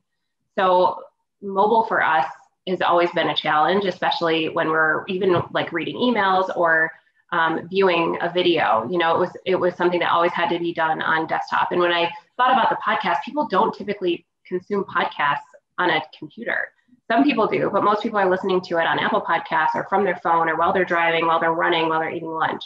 So 0.56 1.00
mobile 1.42 1.84
for 1.84 2.02
us 2.02 2.26
has 2.66 2.80
always 2.80 3.10
been 3.10 3.28
a 3.28 3.36
challenge, 3.36 3.84
especially 3.84 4.48
when 4.48 4.68
we're 4.68 5.04
even 5.06 5.42
like 5.52 5.72
reading 5.72 5.96
emails 5.96 6.54
or 6.56 6.90
um, 7.32 7.68
viewing 7.68 8.16
a 8.20 8.32
video. 8.32 8.86
You 8.90 8.98
know, 8.98 9.14
it 9.14 9.18
was 9.18 9.30
it 9.44 9.56
was 9.56 9.74
something 9.74 10.00
that 10.00 10.12
always 10.12 10.32
had 10.32 10.48
to 10.50 10.58
be 10.58 10.72
done 10.72 11.02
on 11.02 11.26
desktop. 11.26 11.72
And 11.72 11.80
when 11.80 11.92
I 11.92 12.10
thought 12.36 12.52
about 12.52 12.70
the 12.70 12.76
podcast, 12.76 13.22
people 13.24 13.46
don't 13.48 13.74
typically 13.74 14.24
consume 14.46 14.84
podcasts 14.84 15.38
on 15.78 15.90
a 15.90 16.00
computer. 16.18 16.68
Some 17.10 17.22
people 17.24 17.46
do, 17.46 17.68
but 17.70 17.84
most 17.84 18.02
people 18.02 18.18
are 18.18 18.30
listening 18.30 18.62
to 18.62 18.78
it 18.78 18.86
on 18.86 18.98
Apple 18.98 19.20
Podcasts 19.20 19.74
or 19.74 19.86
from 19.88 20.04
their 20.04 20.16
phone 20.16 20.48
or 20.48 20.56
while 20.56 20.72
they're 20.72 20.86
driving, 20.86 21.26
while 21.26 21.38
they're 21.38 21.52
running, 21.52 21.88
while 21.88 22.00
they're 22.00 22.10
eating 22.10 22.30
lunch. 22.30 22.62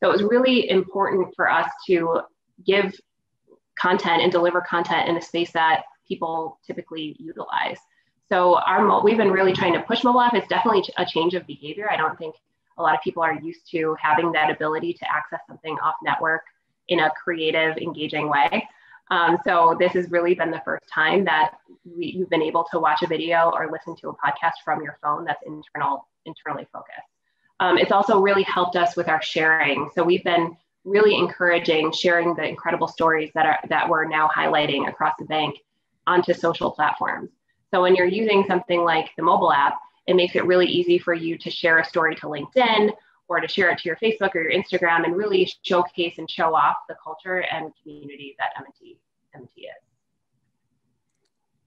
So 0.00 0.08
it 0.08 0.12
was 0.12 0.22
really 0.22 0.68
important 0.70 1.34
for 1.36 1.50
us 1.50 1.70
to 1.86 2.22
give 2.64 2.98
content 3.78 4.22
and 4.22 4.32
deliver 4.32 4.60
content 4.60 5.08
in 5.08 5.16
a 5.16 5.22
space 5.22 5.52
that 5.52 5.84
people 6.06 6.58
typically 6.66 7.16
utilize. 7.18 7.78
So 8.28 8.58
our 8.66 9.02
we've 9.02 9.16
been 9.16 9.30
really 9.30 9.52
trying 9.52 9.74
to 9.74 9.80
push 9.80 10.02
mobile 10.02 10.20
app. 10.20 10.34
It's 10.34 10.48
definitely 10.48 10.84
a 10.96 11.04
change 11.04 11.34
of 11.34 11.46
behavior. 11.46 11.88
I 11.90 11.96
don't 11.96 12.18
think 12.18 12.34
a 12.78 12.82
lot 12.82 12.94
of 12.94 13.00
people 13.02 13.22
are 13.22 13.38
used 13.40 13.70
to 13.70 13.96
having 14.00 14.32
that 14.32 14.50
ability 14.50 14.92
to 14.94 15.06
access 15.10 15.40
something 15.46 15.78
off 15.82 15.94
network 16.02 16.42
in 16.88 17.00
a 17.00 17.10
creative, 17.22 17.76
engaging 17.78 18.28
way. 18.28 18.68
Um, 19.10 19.38
so 19.44 19.76
this 19.78 19.92
has 19.92 20.10
really 20.10 20.34
been 20.34 20.50
the 20.50 20.62
first 20.64 20.84
time 20.92 21.24
that 21.24 21.52
we, 21.84 22.06
you've 22.06 22.28
been 22.30 22.42
able 22.42 22.66
to 22.72 22.80
watch 22.80 23.02
a 23.02 23.06
video 23.06 23.52
or 23.54 23.70
listen 23.70 23.94
to 23.96 24.08
a 24.08 24.14
podcast 24.14 24.54
from 24.64 24.82
your 24.82 24.98
phone 25.00 25.24
that's 25.24 25.42
internal, 25.46 26.08
internally 26.24 26.66
focused. 26.72 26.98
Um, 27.60 27.78
it's 27.78 27.92
also 27.92 28.20
really 28.20 28.42
helped 28.42 28.76
us 28.76 28.96
with 28.96 29.08
our 29.08 29.22
sharing. 29.22 29.88
So 29.94 30.02
we've 30.02 30.24
been 30.24 30.56
really 30.86 31.16
encouraging 31.16 31.92
sharing 31.92 32.34
the 32.34 32.44
incredible 32.44 32.88
stories 32.88 33.30
that 33.34 33.44
are 33.44 33.58
that 33.68 33.88
we're 33.88 34.06
now 34.06 34.28
highlighting 34.34 34.88
across 34.88 35.14
the 35.18 35.24
bank 35.26 35.58
onto 36.06 36.32
social 36.32 36.70
platforms. 36.70 37.30
So 37.72 37.82
when 37.82 37.96
you're 37.96 38.06
using 38.06 38.44
something 38.46 38.82
like 38.82 39.10
the 39.16 39.22
mobile 39.24 39.52
app, 39.52 39.74
it 40.06 40.14
makes 40.14 40.36
it 40.36 40.46
really 40.46 40.66
easy 40.66 40.98
for 40.98 41.12
you 41.12 41.36
to 41.38 41.50
share 41.50 41.78
a 41.80 41.84
story 41.84 42.14
to 42.16 42.26
LinkedIn 42.26 42.92
or 43.28 43.40
to 43.40 43.48
share 43.48 43.70
it 43.70 43.78
to 43.78 43.88
your 43.88 43.96
Facebook 43.96 44.34
or 44.36 44.48
your 44.48 44.52
Instagram 44.52 45.04
and 45.04 45.16
really 45.16 45.50
showcase 45.62 46.14
and 46.18 46.30
show 46.30 46.54
off 46.54 46.76
the 46.88 46.94
culture 47.02 47.40
and 47.40 47.72
community 47.82 48.36
that 48.38 48.50
M&T, 48.58 48.96
M&T 49.34 49.62
is. 49.62 49.68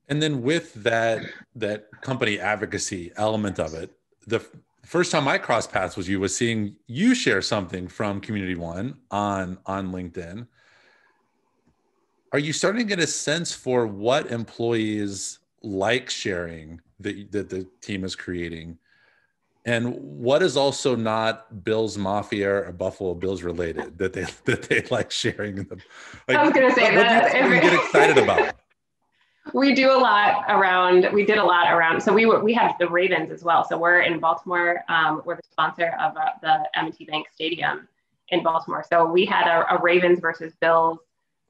And 0.08 0.24
then 0.24 0.42
with 0.42 0.74
that 0.76 1.24
that 1.56 2.02
company 2.02 2.40
advocacy 2.40 3.12
element 3.16 3.60
of 3.60 3.74
it, 3.74 3.92
the 4.26 4.44
first 4.89 5.12
time 5.12 5.27
I 5.27 5.38
crossed 5.38 5.72
paths 5.72 5.96
with 5.96 6.10
you 6.10 6.19
was 6.19 6.36
seeing 6.36 6.75
you 6.88 7.13
share 7.13 7.43
something 7.43 7.88
from 7.88 8.19
Community 8.19 8.55
One 8.55 8.98
on 9.12 9.60
on 9.67 9.91
LinkedIn. 9.91 10.48
Are 12.34 12.39
you 12.39 12.53
starting 12.53 12.79
to 12.79 12.88
get 12.88 13.00
a 13.00 13.08
sense 13.08 13.53
for 13.53 13.86
what 13.86 14.31
employees 14.31 15.39
like 15.62 16.10
sharing 16.10 16.81
that, 17.00 17.31
that 17.31 17.50
the 17.50 17.67
team 17.81 18.03
is 18.03 18.15
creating? 18.15 18.77
And 19.65 19.93
what 19.96 20.41
is 20.41 20.58
also 20.58 20.96
not 20.96 21.63
Bills 21.63 21.98
Mafia 21.98 22.67
or 22.67 22.72
Buffalo 22.72 23.13
Bills 23.13 23.43
related 23.43 23.98
that 24.00 24.13
they 24.13 24.25
that 24.46 24.63
they 24.63 24.81
like 24.89 25.12
sharing 25.12 25.55
them? 25.65 25.81
Like, 26.27 26.38
I 26.38 26.43
was 26.43 26.53
going 26.53 26.67
to 26.67 26.75
say 26.75 26.96
what, 26.96 27.03
that. 27.03 27.34
What 27.34 27.50
do 27.50 27.55
you 27.55 27.62
get 27.62 27.74
excited 27.74 28.17
about? 28.17 28.55
We 29.53 29.74
do 29.74 29.91
a 29.91 29.98
lot 29.98 30.46
around 30.50 31.08
we 31.13 31.25
did 31.25 31.38
a 31.38 31.44
lot 31.44 31.72
around 31.72 32.01
so 32.01 32.13
we 32.13 32.25
were 32.25 32.44
we 32.44 32.53
have 32.53 32.75
the 32.79 32.88
ravens 32.88 33.32
as 33.32 33.44
well. 33.44 33.63
So 33.68 33.77
we're 33.77 34.01
in 34.01 34.20
baltimore 34.20 34.84
um, 34.89 35.22
we're 35.25 35.36
the 35.36 35.44
sponsor 35.51 35.96
of 36.00 36.15
uh, 36.18 36.32
the 36.41 36.70
m&t 36.75 37.06
bank 37.06 37.27
stadium 37.34 37.88
in 38.29 38.44
baltimore. 38.44 38.86
So 38.88 39.06
we 39.06 39.25
had 39.25 39.48
a, 39.48 39.75
a, 39.75 39.82
ravens 39.82 40.20
versus 40.20 40.53
bills 40.62 41.00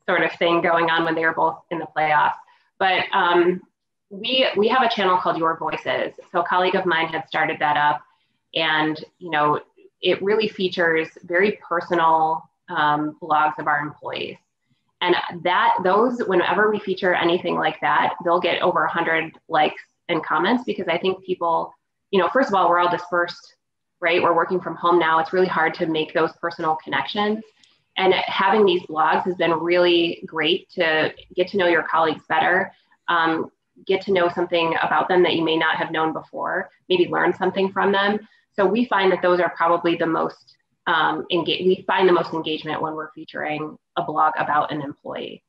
sort 0.06 0.24
of 0.24 0.32
thing 0.34 0.62
going 0.62 0.90
on 0.90 1.04
when 1.04 1.16
they 1.16 1.26
were 1.26 1.34
both 1.34 1.58
in 1.72 1.80
the 1.80 1.88
playoffs. 1.96 2.36
But 2.78 3.06
um, 3.14 3.62
we 4.10 4.48
we 4.56 4.68
have 4.70 4.82
a 4.82 4.90
channel 4.90 5.18
called 5.18 5.38
your 5.38 5.58
voices. 5.58 6.14
So 6.32 6.42
a 6.42 6.46
colleague 6.46 6.76
of 6.76 6.86
mine 6.86 7.08
had 7.08 7.28
started 7.28 7.60
that 7.60 7.78
up 7.78 8.02
and 8.56 9.04
you 9.20 9.30
know 9.30 9.60
it 10.02 10.22
really 10.22 10.48
features 10.48 11.10
very 11.24 11.60
personal 11.68 12.50
um, 12.70 13.18
blogs 13.22 13.60
of 13.60 13.68
our 13.68 13.80
employees 13.80 14.38
and 15.02 15.16
that 15.44 15.76
those, 15.84 16.20
whenever 16.20 16.70
we 16.70 16.80
feature 16.80 17.14
anything 17.14 17.56
like 17.56 17.80
that, 17.82 18.16
they'll 18.24 18.40
get 18.40 18.62
over 18.62 18.82
100 18.82 19.32
likes 19.48 19.82
and 20.10 20.24
comments 20.24 20.64
because 20.66 20.88
I 20.88 20.98
think 20.98 21.24
people, 21.24 21.74
you 22.12 22.20
know, 22.20 22.30
first 22.34 22.50
of 22.50 22.56
all, 22.56 22.70
we're 22.70 22.80
all 22.80 22.92
dispersed, 22.92 23.56
right? 24.02 24.22
We're 24.22 24.36
working 24.36 24.60
from 24.60 24.76
home 24.76 25.00
now. 25.00 25.20
It's 25.20 25.32
really 25.32 25.48
hard 25.48 25.74
to 25.76 25.86
make 25.86 26.14
those 26.14 26.32
personal 26.42 26.78
connections. 26.84 27.44
And 27.98 28.14
having 28.14 28.66
these 28.66 28.82
blogs 28.84 29.24
has 29.24 29.36
been 29.36 29.52
really 29.52 30.24
great 30.26 30.70
to 30.72 31.14
get 31.36 31.48
to 31.50 31.58
know 31.58 31.68
your 31.68 31.84
colleagues 31.84 32.24
better, 32.28 32.72
um, 33.08 33.52
get 33.86 34.02
to 34.02 34.14
know 34.14 34.30
something 34.30 34.76
about 34.82 35.08
them 35.08 35.24
that 35.24 35.36
you 35.36 35.44
may 35.44 35.58
not 35.58 35.78
have 35.78 35.92
known 35.92 36.12
before, 36.14 36.70
maybe 36.90 37.08
learn 37.08 37.34
something 37.34 37.72
from 37.72 37.92
them. 37.92 38.20
So 38.54 38.66
we 38.66 38.86
find 38.86 39.12
that 39.12 39.22
those 39.22 39.40
are 39.40 39.54
probably 39.56 39.96
the 39.96 40.06
most 40.06 40.58
um, 40.90 41.26
engage, 41.30 41.66
we 41.66 41.84
find 41.86 42.10
the 42.10 42.14
most 42.14 42.34
engagement 42.34 42.82
when 42.82 42.96
we're 42.96 43.12
featuring 43.12 43.78
a 43.96 44.04
blog 44.04 44.34
about 44.40 44.72
an 44.72 44.82
employee. 44.82 45.44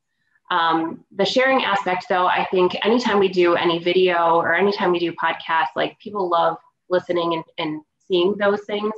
Um, 0.51 1.03
the 1.15 1.25
sharing 1.25 1.63
aspect, 1.63 2.05
though, 2.09 2.27
I 2.27 2.45
think 2.51 2.75
anytime 2.85 3.17
we 3.17 3.27
do 3.27 3.55
any 3.55 3.79
video 3.79 4.35
or 4.35 4.53
anytime 4.53 4.91
we 4.91 4.99
do 4.99 5.13
podcasts, 5.13 5.73
like 5.75 5.97
people 5.97 6.29
love 6.29 6.57
listening 6.89 7.33
and, 7.33 7.43
and 7.57 7.81
seeing 8.07 8.37
those 8.37 8.61
things. 8.65 8.93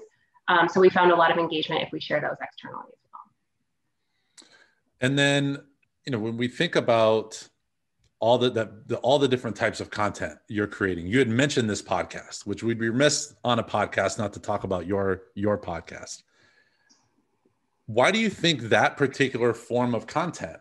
Um, 0.50 0.68
so 0.68 0.82
we 0.82 0.90
found 0.90 1.12
a 1.12 1.16
lot 1.16 1.32
of 1.32 1.38
engagement 1.38 1.82
if 1.82 1.94
we 1.94 2.02
share 2.02 2.20
those 2.20 2.36
externally 2.42 2.90
as 2.90 3.10
well. 3.14 4.48
And 5.00 5.18
then, 5.18 5.60
you 6.06 6.12
know, 6.12 6.20
when 6.20 6.36
we 6.36 6.50
think 6.50 6.76
about 6.76 7.48
all 8.20 8.38
the, 8.38 8.50
the, 8.50 8.98
all 8.98 9.18
the 9.18 9.30
different 9.30 9.56
types 9.56 9.80
of 9.80 9.90
content 9.90 10.40
you're 10.50 10.68
creating, 10.68 11.08
you 11.08 11.20
had 11.20 11.30
mentioned 11.30 11.70
this 11.70 11.82
podcast, 11.82 12.46
which 12.46 12.64
we'd 12.64 12.80
be 12.80 12.90
remiss 12.90 13.34
on 13.46 13.60
a 13.60 13.64
podcast 13.64 14.18
not 14.18 14.34
to 14.34 14.42
talk 14.42 14.66
about 14.66 14.86
your 14.86 15.22
your 15.36 15.58
podcast 15.58 16.24
why 17.86 18.12
do 18.12 18.20
you 18.20 18.30
think 18.30 18.62
that 18.64 18.98
particular 18.98 19.54
form 19.54 19.94
of 19.94 20.08
content 20.08 20.58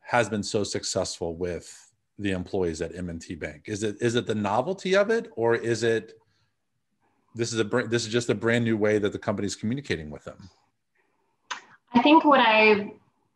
has 0.00 0.28
been 0.28 0.42
so 0.42 0.64
successful 0.64 1.36
with 1.36 1.92
the 2.18 2.30
employees 2.30 2.82
at 2.82 2.94
M&T 2.94 3.34
Bank? 3.36 3.64
Is 3.66 3.82
it 3.82 3.96
is 4.00 4.14
it 4.14 4.26
the 4.26 4.34
novelty 4.34 4.94
of 4.96 5.10
it, 5.10 5.30
or 5.36 5.54
is 5.54 5.82
it 5.82 6.14
this 7.34 7.52
is 7.52 7.60
a 7.60 7.64
this 7.64 8.06
is 8.06 8.12
just 8.12 8.30
a 8.30 8.34
brand 8.34 8.64
new 8.64 8.76
way 8.76 8.98
that 8.98 9.12
the 9.12 9.18
company 9.18 9.46
is 9.46 9.56
communicating 9.56 10.10
with 10.10 10.24
them? 10.24 10.48
I 11.94 12.02
think 12.02 12.24
what 12.24 12.40
I've 12.40 12.90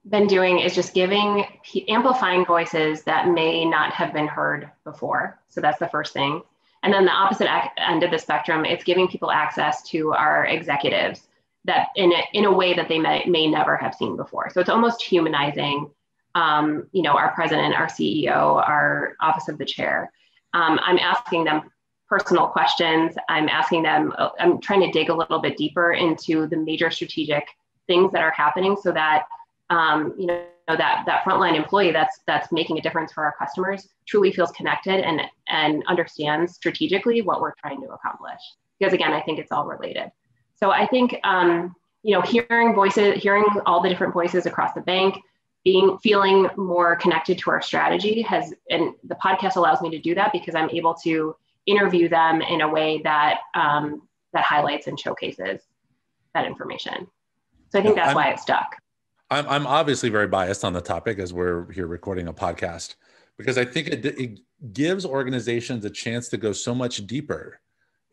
been 0.09 0.27
doing 0.27 0.59
is 0.59 0.75
just 0.75 0.95
giving 0.95 1.45
amplifying 1.89 2.45
voices 2.45 3.03
that 3.05 3.29
may 3.29 3.65
not 3.65 3.93
have 3.93 4.13
been 4.13 4.27
heard 4.27 4.71
before. 4.85 5.39
So 5.49 5.61
that's 5.61 5.79
the 5.79 5.89
first 5.89 6.13
thing. 6.13 6.43
And 6.83 6.93
then 6.93 7.05
the 7.05 7.13
opposite 7.13 7.49
end 7.77 8.03
of 8.03 8.11
the 8.11 8.19
spectrum, 8.19 8.65
it's 8.65 8.85
giving 8.85 9.09
people 9.09 9.31
access 9.31 9.83
to 9.91 10.13
our 10.13 10.47
executives 10.47 11.28
that 11.69 11.89
in 11.95 12.13
a, 12.13 12.23
in 12.33 12.45
a 12.47 12.53
way 12.53 12.75
that 12.75 12.89
they 12.89 12.99
may, 12.99 13.25
may 13.27 13.47
never 13.47 13.77
have 13.77 13.95
seen 13.95 14.17
before. 14.17 14.51
So 14.51 14.61
it's 14.61 14.71
almost 14.71 15.03
humanizing, 15.03 15.91
um, 16.35 16.89
you 16.93 17.03
know, 17.03 17.13
our 17.13 17.33
president, 17.35 17.75
our 17.75 17.87
CEO, 17.87 18.57
our 18.67 19.15
office 19.21 19.49
of 19.49 19.59
the 19.59 19.65
chair. 19.65 20.11
Um, 20.55 20.81
I'm 20.83 20.99
asking 20.99 21.45
them 21.45 21.71
personal 22.09 22.49
questions. 22.49 23.15
I'm 23.29 23.49
asking 23.49 23.83
them, 23.83 24.13
I'm 24.41 24.61
trying 24.61 24.81
to 24.81 24.91
dig 24.91 25.11
a 25.11 25.15
little 25.15 25.41
bit 25.41 25.57
deeper 25.57 25.93
into 25.93 26.47
the 26.47 26.57
major 26.57 26.91
strategic 26.91 27.47
things 27.87 28.13
that 28.13 28.23
are 28.23 28.31
happening 28.31 28.77
so 28.83 28.91
that, 28.93 29.25
um, 29.71 30.15
you 30.19 30.27
know, 30.27 30.43
that, 30.69 31.05
that 31.07 31.23
frontline 31.25 31.55
employee 31.55 31.93
that's, 31.93 32.21
that's 32.27 32.51
making 32.51 32.79
a 32.79 32.81
difference 32.81 33.13
for 33.13 33.25
our 33.25 33.35
customers 33.39 33.89
truly 34.07 34.33
feels 34.33 34.51
connected 34.53 35.01
and, 35.01 35.21
and 35.49 35.83
understands 35.87 36.55
strategically 36.55 37.23
what 37.23 37.41
we're 37.41 37.55
trying 37.61 37.81
to 37.83 37.89
accomplish. 37.89 38.41
Because 38.79 38.95
again, 38.95 39.13
I 39.13 39.21
think 39.21 39.39
it's 39.39 39.53
all 39.53 39.67
related. 39.67 40.11
So 40.59 40.71
I 40.71 40.87
think, 40.87 41.19
um, 41.25 41.75
you 42.03 42.15
know, 42.15 42.21
hearing 42.21 42.75
voices, 42.75 43.23
hearing 43.23 43.47
all 43.67 43.81
the 43.83 43.89
different 43.89 44.13
voices 44.13 44.47
across 44.47 44.73
the 44.75 44.81
bank, 44.81 45.17
being 45.65 45.99
feeling 45.99 46.49
more 46.57 46.97
connected 46.97 47.39
to 47.39 47.51
our 47.51 47.61
strategy 47.61 48.23
has 48.23 48.55
and 48.71 48.95
the 49.05 49.15
podcast 49.17 49.57
allows 49.57 49.83
me 49.83 49.91
to 49.91 49.99
do 49.99 50.15
that 50.15 50.33
because 50.33 50.55
i'm 50.55 50.71
able 50.71 50.95
to 50.95 51.35
interview 51.67 52.09
them 52.09 52.41
in 52.41 52.63
a 52.63 52.69
way 52.69 53.01
that 53.05 53.41
um, 53.55 54.09
that 54.33 54.45
highlights 54.45 54.87
and 54.87 54.99
showcases 54.99 55.61
that 56.35 56.47
information. 56.47 57.07
So 57.71 57.79
i 57.79 57.83
think 57.83 57.97
that's 57.97 58.11
I'm, 58.11 58.15
why 58.15 58.31
it 58.31 58.39
stuck. 58.39 58.77
I'm, 59.31 59.47
I'm 59.47 59.67
obviously 59.67 60.09
very 60.09 60.27
biased 60.27 60.65
on 60.65 60.73
the 60.73 60.81
topic 60.81 61.19
as 61.19 61.35
we're 61.35 61.71
here 61.73 61.87
recording 61.87 62.29
a 62.29 62.33
podcast 62.33 62.95
because 63.37 63.59
i 63.59 63.65
think 63.65 63.89
it, 63.89 64.05
it 64.07 64.41
gives 64.73 65.05
organizations 65.05 65.85
a 65.85 65.91
chance 65.91 66.29
to 66.29 66.39
go 66.39 66.53
so 66.53 66.75
much 66.75 67.07
deeper 67.07 67.61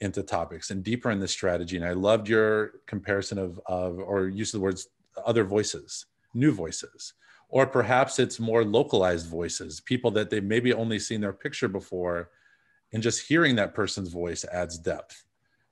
into 0.01 0.21
topics 0.23 0.71
and 0.71 0.83
deeper 0.83 1.11
in 1.11 1.19
the 1.19 1.27
strategy. 1.27 1.77
And 1.77 1.85
i 1.85 1.93
loved 1.93 2.27
your 2.27 2.73
comparison 2.85 3.37
of, 3.37 3.59
of 3.65 3.99
or 3.99 4.27
use 4.27 4.53
of 4.53 4.59
the 4.59 4.63
words 4.63 4.87
other 5.25 5.45
voices 5.45 6.05
new 6.33 6.51
voices 6.51 7.13
or 7.49 7.65
perhaps 7.65 8.19
it's 8.19 8.39
more 8.39 8.65
localized 8.65 9.27
voices 9.27 9.79
people 9.79 10.11
that 10.11 10.29
they 10.29 10.41
maybe 10.41 10.73
only 10.73 10.99
seen 10.99 11.21
their 11.21 11.33
picture 11.33 11.67
before. 11.67 12.29
And 12.93 13.03
just 13.03 13.27
hearing 13.27 13.55
that 13.55 13.73
person's 13.73 14.09
voice 14.09 14.45
adds 14.45 14.77
depth 14.77 15.25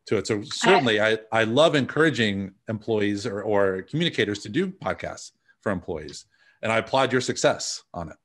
to 0.08 0.18
it. 0.18 0.28
So 0.28 0.42
certainly 0.44 1.02
i, 1.02 1.18
I 1.32 1.44
love 1.44 1.76
encouraging 1.76 2.54
employees 2.68 3.26
or, 3.26 3.42
or 3.42 3.84
communicators 3.84 4.40
to 4.40 4.50
do 4.50 4.68
podcasts 4.68 5.32
for 5.62 5.72
employees. 5.72 6.26
And 6.62 6.72
i 6.72 6.78
applaud 6.78 7.12
your 7.12 7.22
success 7.22 7.84
on 7.94 8.10
it. 8.10 8.18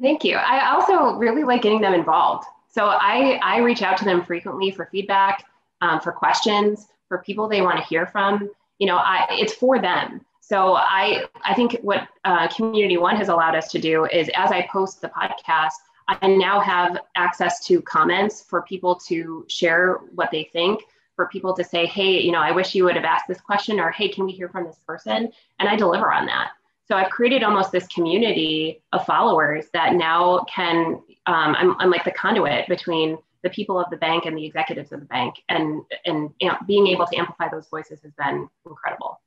Thank 0.00 0.24
you. 0.24 0.36
I 0.36 0.72
also 0.72 1.16
really 1.16 1.44
like 1.44 1.62
getting 1.62 1.80
them 1.80 1.94
involved 1.94 2.44
so 2.74 2.86
i 2.86 3.38
i 3.42 3.58
reach 3.58 3.82
out 3.82 3.96
to 3.96 4.04
them 4.04 4.24
frequently 4.24 4.70
for 4.70 4.86
feedback 4.86 5.44
um, 5.80 6.00
for 6.00 6.12
questions 6.12 6.88
for 7.08 7.18
people 7.18 7.48
they 7.48 7.62
want 7.62 7.78
to 7.78 7.84
hear 7.84 8.06
from 8.06 8.50
you 8.78 8.86
know 8.86 8.96
I, 8.96 9.26
it's 9.30 9.54
for 9.54 9.80
them 9.80 10.24
so 10.46 10.74
I, 10.74 11.24
I 11.42 11.54
think 11.54 11.78
what 11.80 12.06
uh, 12.26 12.48
Community 12.48 12.98
One 12.98 13.16
has 13.16 13.30
allowed 13.30 13.56
us 13.56 13.68
to 13.68 13.78
do 13.78 14.04
is 14.04 14.28
as 14.34 14.50
I 14.52 14.68
post 14.70 15.00
the 15.00 15.08
podcast, 15.08 15.72
I 16.06 16.26
now 16.26 16.60
have 16.60 16.98
access 17.16 17.64
to 17.66 17.80
comments 17.80 18.42
for 18.42 18.60
people 18.60 18.94
to 19.06 19.46
share 19.48 20.00
what 20.14 20.30
they 20.30 20.50
think, 20.52 20.82
for 21.16 21.28
people 21.28 21.54
to 21.54 21.64
say, 21.64 21.86
hey, 21.86 22.20
you 22.20 22.30
know, 22.30 22.40
I 22.40 22.50
wish 22.50 22.74
you 22.74 22.84
would 22.84 22.94
have 22.94 23.06
asked 23.06 23.26
this 23.26 23.40
question, 23.40 23.80
or 23.80 23.90
hey, 23.90 24.10
can 24.10 24.26
we 24.26 24.32
hear 24.32 24.50
from 24.50 24.64
this 24.64 24.78
person? 24.86 25.32
And 25.60 25.68
I 25.68 25.76
deliver 25.76 26.12
on 26.12 26.26
that. 26.26 26.50
So 26.86 26.96
I've 26.96 27.10
created 27.10 27.42
almost 27.42 27.72
this 27.72 27.86
community 27.86 28.82
of 28.92 29.06
followers 29.06 29.66
that 29.72 29.94
now 29.94 30.44
can, 30.54 31.02
um, 31.26 31.56
I'm, 31.56 31.76
I'm 31.80 31.90
like 31.90 32.04
the 32.04 32.10
conduit 32.10 32.68
between 32.68 33.16
the 33.42 33.50
people 33.50 33.78
of 33.78 33.88
the 33.90 33.96
bank 33.96 34.26
and 34.26 34.36
the 34.36 34.44
executives 34.44 34.92
of 34.92 35.00
the 35.00 35.06
bank. 35.06 35.36
And, 35.48 35.82
and 36.04 36.30
being 36.66 36.86
able 36.88 37.06
to 37.06 37.16
amplify 37.16 37.48
those 37.48 37.68
voices 37.68 38.00
has 38.02 38.12
been 38.18 38.48
incredible. 38.66 39.20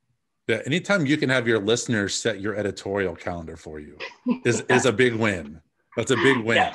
Yeah, 0.48 0.60
anytime 0.64 1.04
you 1.04 1.16
can 1.18 1.28
have 1.28 1.46
your 1.46 1.58
listeners 1.58 2.14
set 2.14 2.40
your 2.40 2.54
editorial 2.54 3.14
calendar 3.14 3.56
for 3.56 3.80
you 3.80 3.98
is 4.44 4.62
is 4.70 4.86
a 4.86 4.92
big 4.92 5.14
win. 5.14 5.60
That's 5.94 6.10
a 6.10 6.16
big 6.16 6.38
win. 6.38 6.56
Yeah. 6.56 6.74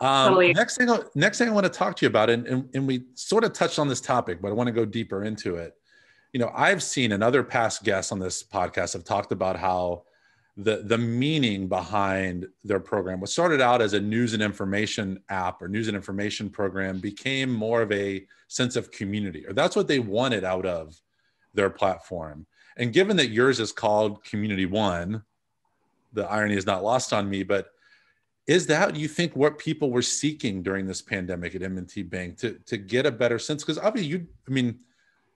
Um, 0.00 0.28
totally. 0.28 0.52
Next 0.52 0.76
thing, 0.76 0.88
next 1.16 1.38
thing 1.38 1.48
I 1.48 1.50
want 1.50 1.64
to 1.64 1.70
talk 1.70 1.96
to 1.96 2.04
you 2.04 2.08
about, 2.08 2.30
and, 2.30 2.46
and, 2.46 2.68
and 2.74 2.86
we 2.86 3.02
sort 3.14 3.42
of 3.42 3.52
touched 3.52 3.80
on 3.80 3.88
this 3.88 4.00
topic, 4.00 4.40
but 4.40 4.50
I 4.50 4.52
want 4.52 4.68
to 4.68 4.72
go 4.72 4.84
deeper 4.84 5.24
into 5.24 5.56
it. 5.56 5.74
You 6.32 6.40
know, 6.40 6.52
I've 6.54 6.82
seen 6.82 7.12
and 7.12 7.22
other 7.22 7.42
past 7.42 7.84
guests 7.84 8.12
on 8.12 8.18
this 8.18 8.42
podcast 8.42 8.92
have 8.92 9.04
talked 9.04 9.32
about 9.32 9.56
how 9.56 10.04
the 10.58 10.82
the 10.84 10.98
meaning 10.98 11.68
behind 11.68 12.46
their 12.64 12.80
program, 12.80 13.20
what 13.20 13.30
started 13.30 13.60
out 13.60 13.80
as 13.80 13.94
a 13.94 14.00
news 14.00 14.34
and 14.34 14.42
information 14.42 15.22
app 15.28 15.62
or 15.62 15.68
news 15.68 15.86
and 15.86 15.96
information 15.96 16.50
program, 16.50 16.98
became 16.98 17.52
more 17.52 17.80
of 17.80 17.92
a 17.92 18.26
sense 18.48 18.74
of 18.74 18.90
community, 18.90 19.46
or 19.46 19.52
that's 19.52 19.76
what 19.76 19.86
they 19.86 20.00
wanted 20.00 20.44
out 20.44 20.66
of 20.66 21.00
their 21.54 21.70
platform. 21.70 22.44
And 22.76 22.92
given 22.92 23.16
that 23.16 23.28
yours 23.28 23.60
is 23.60 23.72
called 23.72 24.24
Community 24.24 24.66
One, 24.66 25.22
the 26.12 26.28
irony 26.28 26.56
is 26.56 26.66
not 26.66 26.82
lost 26.82 27.12
on 27.12 27.30
me, 27.30 27.42
but 27.44 27.70
is 28.48 28.66
that 28.66 28.96
you 28.96 29.08
think 29.08 29.36
what 29.36 29.58
people 29.58 29.90
were 29.90 30.02
seeking 30.02 30.62
during 30.62 30.86
this 30.86 31.02
pandemic 31.02 31.54
at 31.54 31.62
M&T 31.62 32.02
Bank 32.02 32.38
to, 32.38 32.58
to 32.66 32.78
get 32.78 33.04
a 33.04 33.10
better 33.10 33.38
sense? 33.38 33.62
Because 33.62 33.78
obviously 33.78 34.10
you, 34.10 34.26
I 34.48 34.50
mean, 34.50 34.78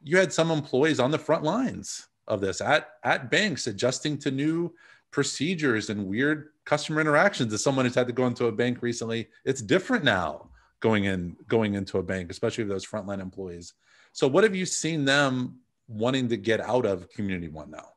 you 0.03 0.17
had 0.17 0.33
some 0.33 0.51
employees 0.51 1.01
on 1.01 1.11
the 1.11 1.19
front 1.19 1.45
lines 1.45 2.09
of 2.29 2.41
this 2.41 2.61
at, 2.61 2.91
at 3.05 3.31
banks 3.31 3.67
adjusting 3.67 4.19
to 4.19 4.31
new 4.31 4.73
procedures 5.11 5.91
and 5.91 6.07
weird 6.07 6.51
customer 6.65 7.01
interactions 7.01 7.53
as 7.53 7.63
someone 7.63 7.85
who's 7.85 7.95
had 7.95 8.07
to 8.07 8.13
go 8.13 8.27
into 8.27 8.47
a 8.47 8.53
bank 8.53 8.83
recently 8.83 9.29
it's 9.45 9.61
different 9.61 10.05
now 10.05 10.49
going 10.81 11.05
in 11.05 11.37
going 11.49 11.75
into 11.75 11.99
a 11.99 12.03
bank 12.03 12.31
especially 12.31 12.65
those 12.65 12.87
frontline 12.87 13.21
employees 13.21 13.75
so 14.13 14.29
what 14.29 14.45
have 14.45 14.55
you 14.55 14.67
seen 14.67 15.05
them 15.05 15.59
wanting 15.89 16.29
to 16.29 16.37
get 16.37 16.61
out 16.61 16.87
of 16.87 17.09
Community 17.11 17.49
One 17.49 17.71
now? 17.71 17.89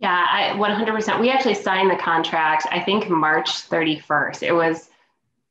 Yeah, 0.00 0.26
I, 0.28 0.56
100%. 0.56 1.20
We 1.20 1.30
actually 1.30 1.54
signed 1.54 1.90
the 1.90 1.96
contract, 1.96 2.66
I 2.72 2.80
think 2.80 3.08
March 3.08 3.68
31st. 3.68 4.42
It 4.42 4.52
was 4.52 4.88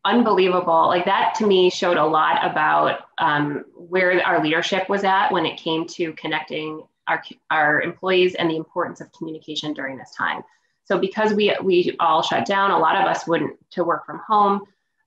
unbelievable. 0.05 0.87
Like 0.87 1.05
that 1.05 1.35
to 1.35 1.47
me 1.47 1.69
showed 1.69 1.97
a 1.97 2.05
lot 2.05 2.45
about 2.45 3.01
um, 3.17 3.65
where 3.75 4.25
our 4.25 4.41
leadership 4.41 4.89
was 4.89 5.03
at 5.03 5.31
when 5.31 5.45
it 5.45 5.57
came 5.57 5.87
to 5.89 6.13
connecting 6.13 6.83
our, 7.07 7.23
our 7.49 7.81
employees 7.81 8.35
and 8.35 8.49
the 8.49 8.55
importance 8.55 9.01
of 9.01 9.11
communication 9.13 9.73
during 9.73 9.97
this 9.97 10.11
time. 10.15 10.43
So 10.85 10.97
because 10.97 11.33
we, 11.33 11.55
we 11.63 11.95
all 11.99 12.21
shut 12.21 12.45
down, 12.45 12.71
a 12.71 12.79
lot 12.79 12.95
of 12.95 13.07
us 13.07 13.27
wouldn't 13.27 13.57
to 13.71 13.83
work 13.83 14.05
from 14.05 14.19
home. 14.27 14.63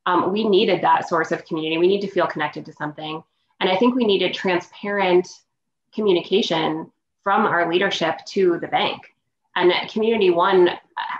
Um, 0.06 0.32
we 0.32 0.48
needed 0.48 0.82
that 0.82 1.08
source 1.08 1.32
of 1.32 1.44
community. 1.44 1.78
We 1.78 1.88
need 1.88 2.00
to 2.02 2.10
feel 2.10 2.26
connected 2.26 2.64
to 2.66 2.72
something. 2.72 3.22
And 3.60 3.70
I 3.70 3.76
think 3.76 3.94
we 3.94 4.04
needed 4.04 4.34
transparent 4.34 5.28
communication 5.94 6.90
from 7.22 7.46
our 7.46 7.70
leadership 7.70 8.18
to 8.26 8.58
the 8.60 8.68
bank. 8.68 9.13
And 9.56 9.72
Community 9.90 10.30
One 10.30 10.70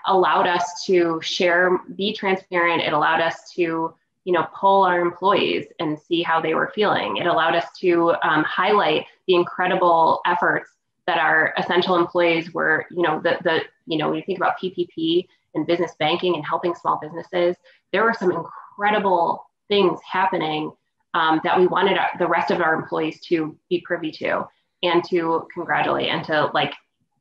allowed 0.07 0.47
us 0.47 0.85
to 0.87 1.21
share, 1.23 1.79
be 1.95 2.13
transparent. 2.13 2.83
It 2.83 2.93
allowed 2.93 3.21
us 3.21 3.53
to, 3.55 3.95
you 4.25 4.33
know, 4.33 4.47
poll 4.55 4.85
our 4.85 5.01
employees 5.01 5.67
and 5.79 5.99
see 5.99 6.23
how 6.23 6.41
they 6.41 6.55
were 6.55 6.73
feeling. 6.75 7.17
It 7.17 7.27
allowed 7.27 7.55
us 7.55 7.67
to 7.81 8.15
um, 8.23 8.45
highlight 8.45 9.07
the 9.27 9.35
incredible 9.35 10.21
efforts 10.27 10.71
that 11.07 11.19
our 11.19 11.55
essential 11.59 11.97
employees 11.97 12.53
were, 12.53 12.87
you 12.91 13.03
know, 13.03 13.21
the, 13.21 13.39
the, 13.45 13.61
you 13.87 13.99
know, 13.99 14.09
when 14.09 14.19
you 14.19 14.25
think 14.25 14.39
about 14.39 14.59
PPP 14.63 15.27
and 15.55 15.67
business 15.67 15.93
banking 15.99 16.35
and 16.35 16.45
helping 16.45 16.75
small 16.75 16.99
businesses, 17.01 17.57
there 17.93 18.03
were 18.03 18.15
some 18.15 18.33
incredible 18.33 19.45
things 19.69 20.01
happening 20.11 20.73
um, 21.15 21.41
that 21.45 21.59
we 21.59 21.67
wanted 21.67 21.99
the 22.19 22.27
rest 22.27 22.51
of 22.51 22.61
our 22.61 22.75
employees 22.75 23.21
to 23.21 23.57
be 23.71 23.81
privy 23.83 24.11
to 24.11 24.47
and 24.83 25.05
to 25.05 25.47
congratulate 25.53 26.09
and 26.09 26.25
to 26.25 26.51
like, 26.55 26.75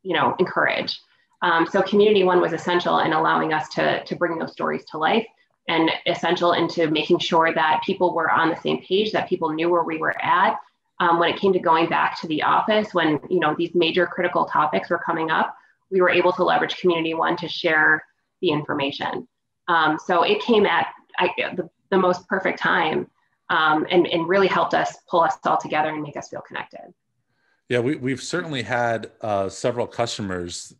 you 0.03 0.13
know, 0.13 0.35
encourage. 0.39 0.99
Um, 1.41 1.67
so 1.69 1.81
community 1.81 2.23
one 2.23 2.39
was 2.39 2.53
essential 2.53 2.99
in 2.99 3.13
allowing 3.13 3.53
us 3.53 3.67
to, 3.69 4.03
to 4.03 4.15
bring 4.15 4.37
those 4.37 4.53
stories 4.53 4.85
to 4.91 4.97
life 4.97 5.25
and 5.67 5.89
essential 6.05 6.53
into 6.53 6.89
making 6.89 7.19
sure 7.19 7.53
that 7.53 7.81
people 7.85 8.13
were 8.13 8.31
on 8.31 8.49
the 8.49 8.55
same 8.57 8.81
page, 8.81 9.11
that 9.11 9.29
people 9.29 9.49
knew 9.51 9.69
where 9.69 9.83
we 9.83 9.97
were 9.97 10.15
at. 10.23 10.57
Um, 10.99 11.19
when 11.19 11.29
it 11.29 11.39
came 11.39 11.51
to 11.53 11.59
going 11.59 11.89
back 11.89 12.19
to 12.21 12.27
the 12.27 12.43
office, 12.43 12.93
when 12.93 13.19
you 13.29 13.39
know 13.39 13.55
these 13.57 13.73
major 13.73 14.05
critical 14.05 14.45
topics 14.45 14.89
were 14.89 15.01
coming 15.05 15.31
up, 15.31 15.55
we 15.91 16.01
were 16.01 16.09
able 16.09 16.31
to 16.33 16.43
leverage 16.43 16.77
Community 16.77 17.13
One 17.13 17.35
to 17.37 17.47
share 17.47 18.05
the 18.41 18.49
information. 18.49 19.27
Um, 19.67 19.97
so 20.05 20.23
it 20.23 20.41
came 20.41 20.65
at 20.65 20.87
I, 21.17 21.29
the, 21.37 21.69
the 21.89 21.97
most 21.97 22.27
perfect 22.27 22.59
time 22.59 23.09
um, 23.49 23.85
and, 23.89 24.07
and 24.07 24.27
really 24.27 24.47
helped 24.47 24.73
us 24.73 24.95
pull 25.09 25.21
us 25.21 25.35
all 25.45 25.57
together 25.57 25.89
and 25.89 26.01
make 26.01 26.17
us 26.17 26.29
feel 26.29 26.41
connected. 26.41 26.93
Yeah, 27.69 27.79
we, 27.79 27.95
we've 27.95 28.21
certainly 28.21 28.61
had 28.61 29.11
uh, 29.21 29.49
several 29.49 29.87
customers 29.87 30.73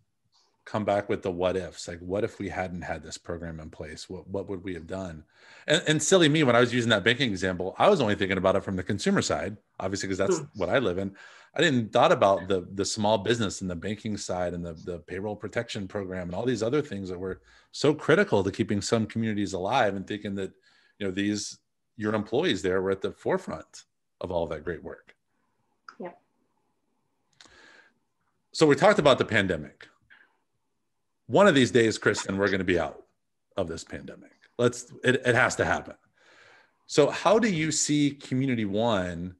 come 0.65 0.85
back 0.85 1.09
with 1.09 1.21
the 1.21 1.31
what 1.31 1.57
ifs 1.57 1.89
like 1.89 1.99
what 1.99 2.23
if 2.23 2.39
we 2.39 2.47
hadn't 2.47 2.81
had 2.81 3.03
this 3.03 3.17
program 3.17 3.59
in 3.59 3.69
place? 3.69 4.09
What, 4.09 4.27
what 4.29 4.47
would 4.47 4.63
we 4.63 4.73
have 4.73 4.87
done? 4.87 5.23
And, 5.67 5.83
and 5.87 6.03
silly 6.03 6.29
me 6.29 6.43
when 6.43 6.55
i 6.55 6.59
was 6.59 6.73
using 6.73 6.89
that 6.89 7.05
banking 7.05 7.31
example 7.31 7.73
i 7.79 7.87
was 7.87 8.01
only 8.01 8.15
thinking 8.15 8.37
about 8.37 8.57
it 8.57 8.65
from 8.65 8.75
the 8.75 8.83
consumer 8.83 9.21
side 9.21 9.55
obviously 9.79 10.07
because 10.07 10.17
that's 10.17 10.39
hmm. 10.39 10.45
what 10.55 10.67
i 10.67 10.77
live 10.77 10.97
in. 10.97 11.15
I 11.55 11.61
didn't 11.61 11.93
thought 11.93 12.11
about 12.11 12.47
the 12.47 12.67
the 12.73 12.85
small 12.85 13.19
business 13.19 13.61
and 13.61 13.69
the 13.69 13.75
banking 13.75 14.17
side 14.17 14.53
and 14.53 14.65
the, 14.65 14.73
the 14.73 14.99
payroll 14.99 15.35
protection 15.35 15.87
program 15.87 16.27
and 16.27 16.35
all 16.35 16.45
these 16.45 16.63
other 16.63 16.81
things 16.81 17.09
that 17.09 17.19
were 17.19 17.41
so 17.71 17.93
critical 17.93 18.43
to 18.43 18.51
keeping 18.51 18.81
some 18.81 19.05
communities 19.05 19.53
alive 19.53 19.95
and 19.95 20.07
thinking 20.07 20.33
that 20.35 20.51
you 20.97 21.05
know 21.05 21.11
these 21.11 21.59
your 21.95 22.15
employees 22.15 22.63
there 22.63 22.81
were 22.81 22.89
at 22.91 23.01
the 23.01 23.11
forefront 23.11 23.83
of 24.19 24.31
all 24.31 24.47
that 24.47 24.63
great 24.63 24.83
work 24.83 25.15
so 28.53 28.67
we 28.67 28.75
talked 28.75 28.99
about 28.99 29.17
the 29.17 29.25
pandemic. 29.25 29.87
One 31.25 31.47
of 31.47 31.55
these 31.55 31.71
days, 31.71 31.97
Kristen, 31.97 32.37
we're 32.37 32.47
going 32.47 32.59
to 32.59 32.63
be 32.63 32.79
out 32.79 33.03
of 33.57 33.67
this 33.67 33.83
pandemic. 33.83 34.31
Let's 34.59 34.93
it, 35.03 35.15
it 35.25 35.35
has 35.35 35.55
to 35.55 35.65
happen. 35.65 35.95
So 36.85 37.09
how 37.09 37.39
do 37.39 37.49
you 37.49 37.71
see 37.71 38.11
community 38.11 38.65
one 38.65 39.35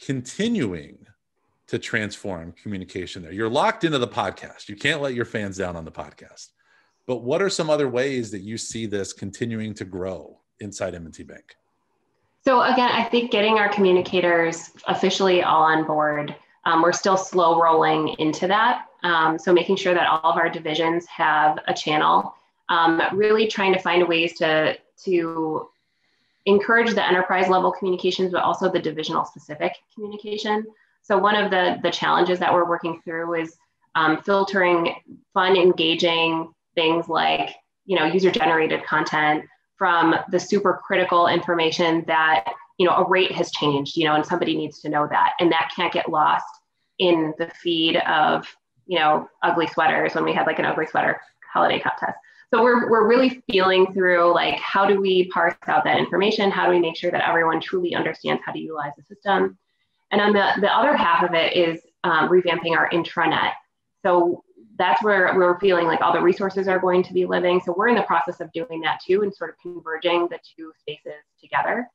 continuing 0.00 1.06
to 1.66 1.78
transform 1.78 2.52
communication 2.52 3.22
there? 3.22 3.32
You're 3.32 3.50
locked 3.50 3.84
into 3.84 3.98
the 3.98 4.08
podcast. 4.08 4.70
You 4.70 4.76
can't 4.76 5.02
let 5.02 5.12
your 5.12 5.26
fans 5.26 5.58
down 5.58 5.76
on 5.76 5.84
the 5.84 5.92
podcast. 5.92 6.48
But 7.06 7.18
what 7.18 7.42
are 7.42 7.50
some 7.50 7.68
other 7.68 7.88
ways 7.88 8.30
that 8.30 8.40
you 8.40 8.56
see 8.56 8.86
this 8.86 9.12
continuing 9.12 9.74
to 9.74 9.84
grow 9.84 10.40
inside 10.60 10.94
M&T 10.94 11.22
Bank? 11.24 11.56
So 12.44 12.62
again, 12.62 12.90
I 12.90 13.04
think 13.04 13.30
getting 13.30 13.58
our 13.58 13.68
communicators 13.68 14.70
officially 14.86 15.42
all 15.42 15.64
on 15.64 15.84
board 15.84 16.34
um, 16.66 16.82
we're 16.82 16.92
still 16.92 17.16
slow 17.16 17.62
rolling 17.62 18.08
into 18.18 18.46
that. 18.48 18.86
Um, 19.04 19.38
so 19.38 19.52
making 19.52 19.76
sure 19.76 19.94
that 19.94 20.08
all 20.08 20.32
of 20.32 20.36
our 20.36 20.50
divisions 20.50 21.06
have 21.06 21.60
a 21.68 21.72
channel, 21.72 22.34
um, 22.68 23.00
really 23.12 23.46
trying 23.46 23.72
to 23.72 23.78
find 23.78 24.06
ways 24.06 24.34
to, 24.38 24.76
to 25.04 25.68
encourage 26.44 26.92
the 26.92 27.06
enterprise 27.06 27.48
level 27.48 27.70
communications, 27.70 28.32
but 28.32 28.42
also 28.42 28.70
the 28.70 28.80
divisional 28.80 29.24
specific 29.24 29.72
communication. 29.94 30.66
So 31.02 31.16
one 31.16 31.36
of 31.36 31.52
the, 31.52 31.78
the 31.82 31.90
challenges 31.90 32.40
that 32.40 32.52
we're 32.52 32.68
working 32.68 33.00
through 33.04 33.34
is 33.34 33.56
um, 33.94 34.20
filtering 34.22 34.96
fun, 35.32 35.56
engaging 35.56 36.52
things 36.74 37.08
like, 37.08 37.50
you 37.84 37.96
know, 37.96 38.06
user 38.06 38.32
generated 38.32 38.84
content 38.84 39.44
from 39.78 40.16
the 40.32 40.40
super 40.40 40.80
critical 40.84 41.28
information 41.28 42.02
that, 42.08 42.44
you 42.78 42.86
know, 42.86 42.96
a 42.96 43.08
rate 43.08 43.30
has 43.30 43.52
changed, 43.52 43.96
you 43.96 44.04
know, 44.04 44.16
and 44.16 44.26
somebody 44.26 44.56
needs 44.56 44.80
to 44.80 44.88
know 44.88 45.06
that. 45.08 45.32
And 45.38 45.52
that 45.52 45.70
can't 45.76 45.92
get 45.92 46.10
lost 46.10 46.44
in 46.98 47.34
the 47.38 47.50
feed 47.62 47.96
of, 47.96 48.46
you 48.86 48.98
know, 48.98 49.28
ugly 49.42 49.66
sweaters 49.66 50.14
when 50.14 50.24
we 50.24 50.32
had 50.32 50.46
like 50.46 50.58
an 50.58 50.64
ugly 50.64 50.86
sweater 50.86 51.20
holiday 51.52 51.78
contest. 51.78 52.18
So 52.52 52.62
we're, 52.62 52.88
we're 52.88 53.08
really 53.08 53.42
feeling 53.50 53.92
through 53.92 54.32
like, 54.32 54.54
how 54.60 54.86
do 54.86 55.00
we 55.00 55.28
parse 55.28 55.56
out 55.66 55.84
that 55.84 55.98
information? 55.98 56.50
How 56.50 56.66
do 56.66 56.72
we 56.72 56.78
make 56.78 56.96
sure 56.96 57.10
that 57.10 57.28
everyone 57.28 57.60
truly 57.60 57.94
understands 57.94 58.42
how 58.46 58.52
to 58.52 58.58
utilize 58.58 58.92
the 58.96 59.02
system? 59.02 59.58
And 60.12 60.20
then 60.20 60.32
the, 60.32 60.52
the 60.60 60.72
other 60.72 60.96
half 60.96 61.24
of 61.24 61.34
it 61.34 61.56
is 61.56 61.80
um, 62.04 62.28
revamping 62.28 62.76
our 62.76 62.88
intranet. 62.90 63.52
So 64.02 64.44
that's 64.78 65.02
where 65.02 65.32
we're 65.34 65.58
feeling 65.58 65.86
like 65.86 66.00
all 66.02 66.12
the 66.12 66.20
resources 66.20 66.68
are 66.68 66.78
going 66.78 67.02
to 67.02 67.12
be 67.12 67.26
living. 67.26 67.60
So 67.64 67.74
we're 67.76 67.88
in 67.88 67.96
the 67.96 68.02
process 68.02 68.40
of 68.40 68.52
doing 68.52 68.80
that 68.82 69.00
too 69.04 69.22
and 69.22 69.34
sort 69.34 69.50
of 69.50 69.56
converging 69.60 70.28
the 70.28 70.38
two 70.56 70.72
spaces 70.78 71.24
together. 71.40 71.88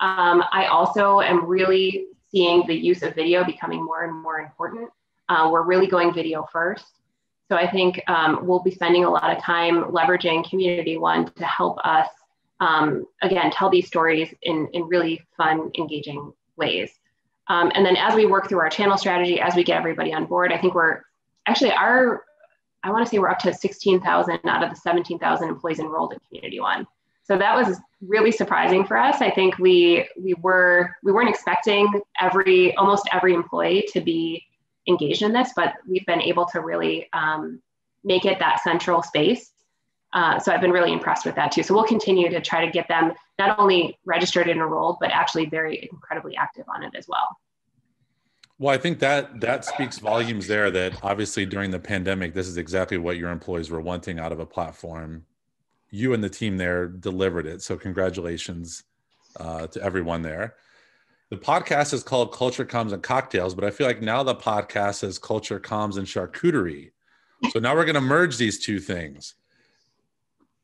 Um, 0.00 0.42
I 0.50 0.66
also 0.66 1.20
am 1.20 1.46
really 1.46 2.06
seeing 2.36 2.66
the 2.66 2.74
use 2.74 3.02
of 3.02 3.14
video 3.14 3.42
becoming 3.44 3.82
more 3.82 4.04
and 4.04 4.14
more 4.14 4.40
important. 4.40 4.90
Uh, 5.30 5.48
we're 5.50 5.62
really 5.62 5.86
going 5.86 6.12
video 6.12 6.46
first. 6.52 6.84
So 7.48 7.56
I 7.56 7.70
think 7.70 8.02
um, 8.08 8.40
we'll 8.46 8.62
be 8.62 8.70
spending 8.70 9.04
a 9.04 9.10
lot 9.10 9.34
of 9.34 9.42
time 9.42 9.84
leveraging 9.84 10.46
Community 10.50 10.98
One 10.98 11.32
to 11.32 11.44
help 11.46 11.78
us, 11.82 12.08
um, 12.60 13.06
again, 13.22 13.50
tell 13.50 13.70
these 13.70 13.86
stories 13.86 14.34
in, 14.42 14.68
in 14.74 14.82
really 14.82 15.22
fun, 15.34 15.70
engaging 15.78 16.30
ways. 16.58 16.90
Um, 17.48 17.72
and 17.74 17.86
then 17.86 17.96
as 17.96 18.14
we 18.14 18.26
work 18.26 18.50
through 18.50 18.58
our 18.58 18.68
channel 18.68 18.98
strategy, 18.98 19.40
as 19.40 19.54
we 19.54 19.64
get 19.64 19.78
everybody 19.78 20.12
on 20.12 20.26
board, 20.26 20.52
I 20.52 20.58
think 20.58 20.74
we're 20.74 21.00
actually 21.46 21.72
our, 21.72 22.22
I 22.82 22.90
want 22.90 23.06
to 23.06 23.10
say 23.10 23.18
we're 23.18 23.30
up 23.30 23.38
to 23.40 23.54
16,000 23.54 24.40
out 24.44 24.62
of 24.62 24.68
the 24.68 24.76
17,000 24.76 25.48
employees 25.48 25.78
enrolled 25.78 26.12
in 26.12 26.18
Community 26.28 26.60
One. 26.60 26.86
So 27.26 27.36
that 27.36 27.56
was 27.56 27.80
really 28.00 28.30
surprising 28.30 28.84
for 28.84 28.96
us. 28.96 29.20
I 29.20 29.30
think 29.30 29.58
we 29.58 30.08
we 30.20 30.34
were 30.34 30.94
we 31.02 31.12
weren't 31.12 31.28
expecting 31.28 31.88
every 32.20 32.74
almost 32.76 33.08
every 33.12 33.34
employee 33.34 33.88
to 33.92 34.00
be 34.00 34.44
engaged 34.88 35.22
in 35.22 35.32
this, 35.32 35.50
but 35.56 35.74
we've 35.88 36.06
been 36.06 36.22
able 36.22 36.46
to 36.46 36.60
really 36.60 37.08
um, 37.12 37.60
make 38.04 38.24
it 38.24 38.38
that 38.38 38.62
central 38.62 39.02
space. 39.02 39.50
Uh, 40.12 40.38
so 40.38 40.52
I've 40.52 40.60
been 40.60 40.70
really 40.70 40.92
impressed 40.92 41.26
with 41.26 41.34
that 41.34 41.50
too. 41.50 41.64
So 41.64 41.74
we'll 41.74 41.84
continue 41.84 42.30
to 42.30 42.40
try 42.40 42.64
to 42.64 42.70
get 42.70 42.86
them 42.86 43.12
not 43.38 43.58
only 43.58 43.98
registered 44.04 44.48
and 44.48 44.60
enrolled, 44.60 44.98
but 45.00 45.10
actually 45.10 45.46
very 45.46 45.88
incredibly 45.90 46.36
active 46.36 46.64
on 46.72 46.84
it 46.84 46.94
as 46.96 47.06
well. 47.08 47.36
Well, 48.58 48.72
I 48.72 48.78
think 48.78 49.00
that 49.00 49.40
that 49.40 49.64
speaks 49.64 49.98
volumes 49.98 50.46
there. 50.46 50.70
That 50.70 50.98
obviously 51.02 51.44
during 51.44 51.72
the 51.72 51.80
pandemic, 51.80 52.32
this 52.32 52.46
is 52.46 52.56
exactly 52.56 52.96
what 52.96 53.18
your 53.18 53.30
employees 53.30 53.68
were 53.68 53.80
wanting 53.80 54.18
out 54.18 54.32
of 54.32 54.38
a 54.38 54.46
platform. 54.46 55.26
You 55.96 56.12
and 56.12 56.22
the 56.22 56.30
team 56.30 56.56
there 56.56 56.86
delivered 56.86 57.46
it. 57.46 57.62
So 57.62 57.76
congratulations 57.76 58.84
uh, 59.38 59.66
to 59.68 59.82
everyone 59.82 60.22
there 60.22 60.56
the 61.30 61.36
podcast 61.36 61.92
is 61.92 62.04
called 62.04 62.32
Culture 62.32 62.64
Comms 62.64 62.92
and 62.92 63.02
Cocktails, 63.02 63.54
but 63.54 63.64
I 63.64 63.70
feel 63.70 63.86
like 63.86 64.00
now 64.00 64.22
the 64.22 64.34
podcast 64.34 65.02
is 65.02 65.18
Culture 65.18 65.58
Comms 65.58 65.98
and 65.98 66.06
Charcuterie. 66.06 66.92
So 67.50 67.58
now 67.58 67.74
we're 67.74 67.84
going 67.84 67.96
to 67.96 68.00
merge 68.00 68.36
these 68.36 68.64
two 68.64 68.78
things. 68.78 69.34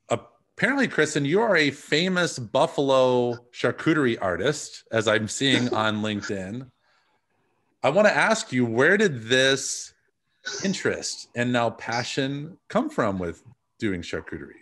Apparently, 0.08 0.86
Kristen, 0.86 1.24
you 1.24 1.40
are 1.40 1.56
a 1.56 1.70
famous 1.70 2.38
Buffalo 2.38 3.34
charcuterie 3.52 4.18
artist, 4.20 4.84
as 4.92 5.08
I'm 5.08 5.26
seeing 5.26 5.74
on 5.74 6.02
LinkedIn. 6.02 6.70
I 7.82 7.90
want 7.90 8.06
to 8.06 8.16
ask 8.16 8.52
you, 8.52 8.64
where 8.64 8.96
did 8.96 9.24
this 9.24 9.92
interest 10.64 11.28
and 11.34 11.52
now 11.52 11.70
passion 11.70 12.56
come 12.68 12.88
from 12.88 13.18
with 13.18 13.42
doing 13.80 14.02
charcuterie? 14.02 14.61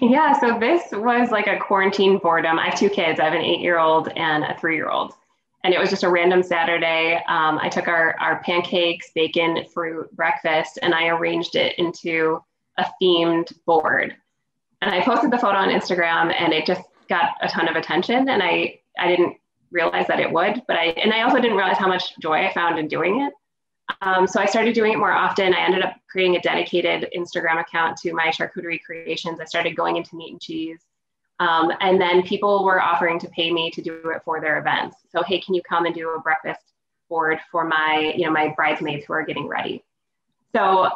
Yeah, 0.00 0.32
so 0.38 0.58
this 0.58 0.82
was 0.92 1.30
like 1.30 1.46
a 1.46 1.58
quarantine 1.58 2.18
boredom. 2.18 2.58
I 2.58 2.70
have 2.70 2.78
two 2.78 2.88
kids. 2.88 3.20
I 3.20 3.24
have 3.24 3.34
an 3.34 3.42
eight-year-old 3.42 4.08
and 4.16 4.44
a 4.44 4.56
three-year-old, 4.58 5.12
and 5.62 5.74
it 5.74 5.78
was 5.78 5.90
just 5.90 6.04
a 6.04 6.08
random 6.08 6.42
Saturday. 6.42 7.16
Um, 7.28 7.58
I 7.60 7.68
took 7.68 7.86
our 7.86 8.16
our 8.18 8.42
pancakes, 8.42 9.10
bacon, 9.14 9.66
fruit 9.74 10.10
breakfast, 10.16 10.78
and 10.80 10.94
I 10.94 11.08
arranged 11.08 11.54
it 11.54 11.78
into 11.78 12.42
a 12.78 12.86
themed 13.00 13.52
board. 13.66 14.16
And 14.80 14.94
I 14.94 15.02
posted 15.02 15.30
the 15.30 15.38
photo 15.38 15.58
on 15.58 15.68
Instagram, 15.68 16.34
and 16.34 16.54
it 16.54 16.64
just 16.64 16.82
got 17.10 17.32
a 17.42 17.48
ton 17.48 17.68
of 17.68 17.76
attention. 17.76 18.30
And 18.30 18.42
I 18.42 18.80
I 18.98 19.08
didn't 19.08 19.36
realize 19.70 20.06
that 20.06 20.18
it 20.18 20.32
would, 20.32 20.62
but 20.66 20.76
I 20.76 20.86
and 21.02 21.12
I 21.12 21.22
also 21.22 21.40
didn't 21.40 21.58
realize 21.58 21.76
how 21.76 21.88
much 21.88 22.18
joy 22.20 22.46
I 22.46 22.54
found 22.54 22.78
in 22.78 22.88
doing 22.88 23.20
it. 23.20 23.34
Um, 24.02 24.26
so 24.26 24.40
I 24.40 24.46
started 24.46 24.74
doing 24.74 24.92
it 24.92 24.98
more 24.98 25.12
often. 25.12 25.54
I 25.54 25.60
ended 25.60 25.82
up 25.82 25.94
creating 26.10 26.36
a 26.36 26.40
dedicated 26.40 27.08
Instagram 27.16 27.60
account 27.60 27.96
to 27.98 28.12
my 28.12 28.28
charcuterie 28.28 28.82
creations. 28.82 29.40
I 29.40 29.44
started 29.44 29.76
going 29.76 29.96
into 29.96 30.16
meat 30.16 30.32
and 30.32 30.40
cheese. 30.40 30.80
Um, 31.38 31.72
and 31.80 32.00
then 32.00 32.22
people 32.22 32.64
were 32.64 32.82
offering 32.82 33.18
to 33.20 33.28
pay 33.28 33.50
me 33.50 33.70
to 33.70 33.80
do 33.80 33.94
it 34.14 34.22
for 34.24 34.40
their 34.40 34.58
events. 34.58 34.98
So, 35.10 35.22
hey, 35.22 35.40
can 35.40 35.54
you 35.54 35.62
come 35.62 35.86
and 35.86 35.94
do 35.94 36.10
a 36.10 36.20
breakfast 36.20 36.60
board 37.08 37.38
for 37.50 37.64
my, 37.64 38.12
you 38.16 38.26
know, 38.26 38.30
my 38.30 38.52
bridesmaids 38.54 39.06
who 39.06 39.14
are 39.14 39.24
getting 39.24 39.48
ready? 39.48 39.82
So 40.54 40.88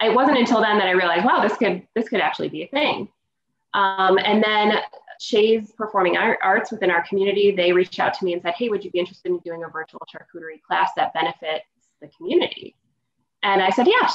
it 0.00 0.12
wasn't 0.12 0.38
until 0.38 0.60
then 0.60 0.78
that 0.78 0.88
I 0.88 0.92
realized, 0.92 1.24
wow, 1.24 1.40
this 1.40 1.56
could 1.56 1.86
this 1.94 2.08
could 2.08 2.20
actually 2.20 2.48
be 2.48 2.64
a 2.64 2.68
thing. 2.68 3.08
Um, 3.74 4.18
and 4.18 4.42
then 4.42 4.80
Shea's 5.20 5.70
Performing 5.70 6.16
Arts 6.16 6.72
within 6.72 6.90
our 6.90 7.06
community, 7.06 7.52
they 7.52 7.72
reached 7.72 8.00
out 8.00 8.12
to 8.14 8.24
me 8.24 8.32
and 8.32 8.42
said, 8.42 8.54
hey, 8.54 8.68
would 8.68 8.84
you 8.84 8.90
be 8.90 8.98
interested 8.98 9.30
in 9.30 9.38
doing 9.38 9.62
a 9.62 9.68
virtual 9.68 10.00
charcuterie 10.12 10.60
class 10.60 10.90
that 10.96 11.14
benefit 11.14 11.62
the 12.02 12.08
community? 12.08 12.76
And 13.42 13.62
I 13.62 13.70
said, 13.70 13.86
yeah, 13.86 14.08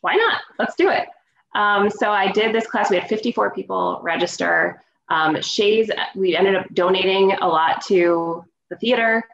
why 0.00 0.14
not? 0.14 0.40
Let's 0.58 0.74
do 0.74 0.90
it. 0.90 1.08
Um, 1.54 1.90
so 1.90 2.10
I 2.10 2.30
did 2.32 2.54
this 2.54 2.66
class. 2.66 2.90
We 2.90 2.98
had 2.98 3.08
54 3.08 3.52
people 3.52 4.00
register. 4.02 4.82
Um, 5.08 5.40
Shea's, 5.40 5.90
we 6.14 6.36
ended 6.36 6.56
up 6.56 6.66
donating 6.74 7.32
a 7.40 7.48
lot 7.48 7.82
to 7.86 8.44
the 8.70 8.76
theater. 8.76 9.24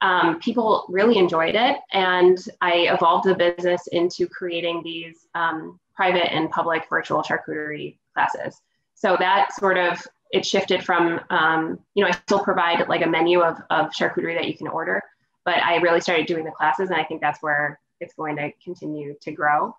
Um, 0.00 0.38
people 0.38 0.86
really 0.88 1.18
enjoyed 1.18 1.54
it. 1.54 1.78
And 1.92 2.38
I 2.60 2.88
evolved 2.92 3.26
the 3.28 3.34
business 3.34 3.86
into 3.88 4.28
creating 4.28 4.82
these 4.84 5.26
um, 5.34 5.80
private 5.96 6.32
and 6.32 6.50
public 6.50 6.86
virtual 6.88 7.22
charcuterie 7.22 7.96
classes. 8.14 8.60
So 8.94 9.16
that 9.18 9.52
sort 9.54 9.78
of, 9.78 10.06
it 10.30 10.44
shifted 10.44 10.84
from, 10.84 11.20
um, 11.30 11.78
you 11.94 12.04
know, 12.04 12.10
I 12.10 12.12
still 12.12 12.42
provide 12.42 12.88
like 12.88 13.04
a 13.04 13.08
menu 13.08 13.40
of, 13.40 13.56
of 13.70 13.90
charcuterie 13.90 14.36
that 14.36 14.48
you 14.48 14.56
can 14.56 14.68
order, 14.68 15.02
but 15.44 15.62
I 15.62 15.76
really 15.76 16.00
started 16.00 16.26
doing 16.26 16.44
the 16.44 16.50
classes, 16.50 16.90
and 16.90 16.98
I 16.98 17.04
think 17.04 17.20
that's 17.20 17.42
where 17.42 17.80
it's 18.00 18.14
going 18.14 18.36
to 18.36 18.50
continue 18.62 19.14
to 19.20 19.32
grow. 19.32 19.76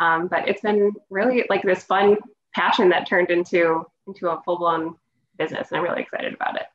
Um, 0.00 0.28
but 0.28 0.48
it's 0.48 0.62
been 0.62 0.92
really 1.10 1.44
like 1.50 1.62
this 1.62 1.84
fun 1.84 2.16
passion 2.54 2.88
that 2.88 3.06
turned 3.06 3.30
into 3.30 3.84
into 4.06 4.30
a 4.30 4.40
full 4.42 4.58
blown 4.58 4.96
business, 5.36 5.68
and 5.70 5.78
I'm 5.78 5.84
really 5.84 6.02
excited 6.02 6.34
about 6.34 6.56
it. 6.56 6.66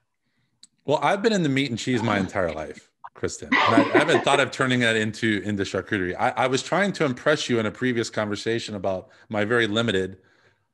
Well, 0.86 1.00
I've 1.02 1.22
been 1.22 1.34
in 1.34 1.44
the 1.44 1.50
meat 1.50 1.70
and 1.70 1.80
cheese 1.80 2.04
my 2.04 2.20
entire 2.20 2.52
life, 2.52 2.92
Kristen. 3.16 3.50
And 3.52 3.76
I, 3.76 3.80
I 3.80 3.98
haven't 3.98 4.24
thought 4.24 4.40
of 4.40 4.52
turning 4.52 4.82
that 4.82 4.96
into 4.96 5.42
into 5.44 5.64
charcuterie. 5.64 6.16
I, 6.18 6.30
I 6.32 6.48
was 6.48 6.62
trying 6.62 6.92
to 6.94 7.06
impress 7.06 7.50
you 7.50 7.60
in 7.60 7.66
a 7.66 7.72
previous 7.72 8.10
conversation 8.10 8.76
about 8.76 9.10
my 9.30 9.46
very 9.46 9.66
limited 9.66 10.18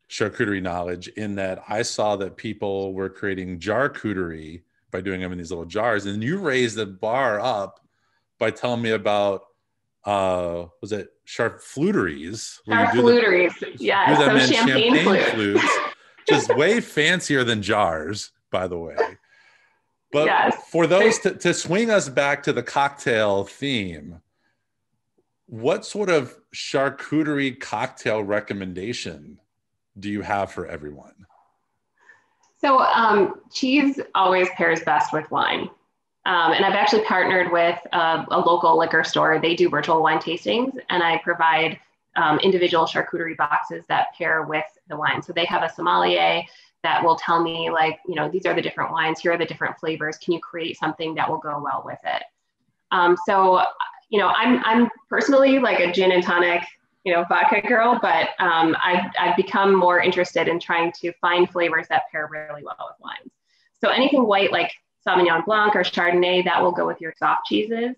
charcuterie 0.10 0.62
knowledge 0.62 1.08
in 1.10 1.36
that 1.36 1.64
I 1.70 1.84
saw 1.84 2.18
that 2.18 2.36
people 2.36 2.94
were 2.94 3.08
creating 3.08 3.60
jarcuterie 3.60 4.64
by 4.92 5.02
doing 5.02 5.22
them 5.22 5.32
in 5.32 5.38
these 5.38 5.52
little 5.52 5.66
jars. 5.66 6.06
And 6.06 6.24
you 6.24 6.38
raised 6.38 6.76
the 6.76 6.86
bar 6.86 7.40
up 7.40 7.80
by 8.40 8.52
telling 8.52 8.82
me 8.82 8.92
about 8.92 9.44
uh 10.04 10.66
was 10.82 10.92
it 10.92 11.10
charcuteries? 11.28 12.60
Charcuteries, 12.68 13.54
yeah. 13.78 14.18
So 14.18 14.38
champagne, 14.40 14.96
champagne 14.96 15.04
flute. 15.04 15.60
flutes, 15.60 15.78
just 16.28 16.56
way 16.58 16.82
fancier 16.82 17.44
than 17.44 17.62
jars, 17.62 18.32
by 18.52 18.68
the 18.68 18.78
way. 18.78 18.96
But 20.12 20.26
yes. 20.26 20.56
for 20.70 20.88
those 20.88 21.20
to, 21.20 21.36
to 21.36 21.54
swing 21.54 21.90
us 21.90 22.10
back 22.10 22.44
to 22.44 22.54
the 22.54 22.64
cocktail 22.64 23.46
theme, 23.46 24.22
what 25.46 25.86
sort 25.86 26.10
of 26.10 26.36
charcuterie 26.54 27.58
cocktail 27.60 28.24
recommendation 28.24 29.40
do 29.98 30.10
you 30.10 30.22
have 30.22 30.52
for 30.52 30.66
everyone? 30.68 31.26
So 32.62 32.80
um, 32.80 33.42
cheese 33.52 34.00
always 34.14 34.48
pairs 34.52 34.82
best 34.84 35.12
with 35.12 35.30
wine. 35.32 35.70
Um, 36.26 36.52
and 36.52 36.64
I've 36.64 36.76
actually 36.76 37.04
partnered 37.06 37.52
with 37.52 37.80
a, 37.94 38.26
a, 38.30 38.40
local 38.40 38.78
liquor 38.78 39.04
store. 39.04 39.40
They 39.40 39.56
do 39.56 39.70
virtual 39.70 40.04
wine 40.04 40.20
tastings, 40.20 40.78
and 40.90 41.02
I 41.02 41.20
provide 41.24 41.80
um, 42.16 42.38
individual 42.40 42.86
charcuterie 42.86 43.36
boxes 43.36 43.84
that 43.88 44.14
pair 44.16 44.44
with 44.44 44.66
the 44.88 44.96
wine. 44.96 45.24
So 45.24 45.34
they 45.34 45.46
have 45.46 45.64
a 45.64 45.70
sommelier 45.74 46.44
that 46.84 47.04
will 47.04 47.16
tell 47.16 47.42
me, 47.42 47.72
like, 47.72 48.00
you 48.08 48.14
know, 48.14 48.30
these 48.30 48.46
are 48.46 48.54
the 48.54 48.62
different 48.62 48.92
wines, 48.92 49.20
here 49.20 49.32
are 49.32 49.38
the 49.38 49.46
different 49.46 49.80
flavors. 49.80 50.18
Can 50.18 50.34
you 50.34 50.40
create 50.40 50.78
something 50.78 51.16
that 51.16 51.28
will 51.28 51.40
go 51.40 51.60
well 51.64 51.82
with 51.84 52.00
it? 52.04 52.22
Um, 52.92 53.18
so, 53.26 53.64
you 54.10 54.20
know, 54.20 54.28
I'm 54.28 54.62
I'm 54.64 54.90
personally 55.10 55.58
like 55.58 55.80
a 55.80 55.92
gin 55.92 56.12
and 56.12 56.22
tonic, 56.22 56.62
you 57.04 57.14
know, 57.14 57.26
vodka 57.28 57.62
girl, 57.68 57.98
but 58.02 58.30
um, 58.40 58.76
I've 58.84 59.12
I've 59.20 59.36
become 59.36 59.76
more 59.76 60.00
interested 60.00 60.48
in 60.48 60.60
trying 60.60 60.92
to 61.02 61.12
find 61.14 61.50
flavors 61.50 61.88
that 61.90 62.04
pair 62.12 62.30
really 62.32 62.64
well 62.64 62.78
with 62.80 63.00
wines. 63.00 63.32
So 63.84 63.90
anything 63.90 64.28
white 64.28 64.52
like 64.52 64.72
Sauvignon 65.08 65.46
Blanc 65.46 65.76
or 65.76 65.82
Chardonnay 65.82 66.44
that 66.46 66.62
will 66.62 66.72
go 66.72 66.86
with 66.86 67.02
your 67.02 67.14
soft 67.18 67.48
cheeses, 67.48 67.96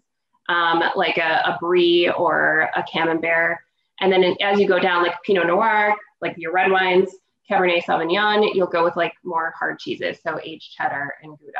um, 0.47 0.83
like 0.95 1.17
a, 1.17 1.41
a 1.45 1.57
Brie 1.59 2.09
or 2.09 2.69
a 2.75 2.83
Camembert. 2.83 3.57
And 3.99 4.11
then 4.11 4.35
as 4.41 4.59
you 4.59 4.67
go 4.67 4.79
down, 4.79 5.03
like 5.03 5.15
Pinot 5.23 5.47
Noir, 5.47 5.95
like 6.21 6.35
your 6.37 6.53
red 6.53 6.71
wines, 6.71 7.09
Cabernet 7.49 7.83
Sauvignon, 7.83 8.53
you'll 8.53 8.67
go 8.67 8.83
with 8.83 8.95
like 8.95 9.13
more 9.23 9.53
hard 9.57 9.79
cheeses, 9.79 10.17
so 10.25 10.39
aged 10.43 10.71
cheddar 10.75 11.13
and 11.21 11.37
Gouda. 11.37 11.59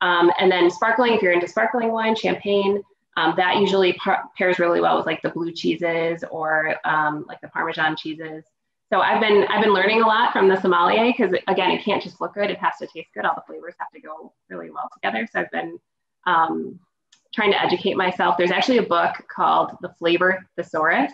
Um, 0.00 0.32
and 0.38 0.50
then 0.50 0.70
sparkling, 0.70 1.12
if 1.12 1.22
you're 1.22 1.32
into 1.32 1.46
sparkling 1.46 1.92
wine, 1.92 2.16
champagne, 2.16 2.82
um, 3.20 3.34
that 3.36 3.56
usually 3.56 3.92
par- 3.94 4.24
pairs 4.36 4.58
really 4.58 4.80
well 4.80 4.96
with 4.96 5.06
like 5.06 5.20
the 5.22 5.28
blue 5.28 5.52
cheeses 5.52 6.24
or 6.30 6.76
um, 6.84 7.24
like 7.28 7.40
the 7.40 7.48
Parmesan 7.48 7.96
cheeses. 7.96 8.44
So 8.90 9.00
I've 9.00 9.20
been 9.20 9.44
I've 9.48 9.62
been 9.62 9.74
learning 9.74 10.02
a 10.02 10.06
lot 10.06 10.32
from 10.32 10.48
the 10.48 10.60
sommelier 10.60 11.12
because 11.12 11.32
again, 11.46 11.70
it 11.70 11.84
can't 11.84 12.02
just 12.02 12.20
look 12.20 12.34
good; 12.34 12.50
it 12.50 12.58
has 12.58 12.74
to 12.78 12.86
taste 12.86 13.10
good. 13.14 13.24
All 13.24 13.34
the 13.34 13.42
flavors 13.46 13.74
have 13.78 13.90
to 13.90 14.00
go 14.00 14.32
really 14.48 14.70
well 14.70 14.88
together. 14.94 15.28
So 15.30 15.40
I've 15.40 15.50
been 15.50 15.78
um, 16.26 16.80
trying 17.32 17.52
to 17.52 17.62
educate 17.62 17.96
myself. 17.96 18.36
There's 18.36 18.50
actually 18.50 18.78
a 18.78 18.82
book 18.82 19.14
called 19.28 19.76
The 19.80 19.90
Flavor 19.90 20.44
Thesaurus. 20.56 21.12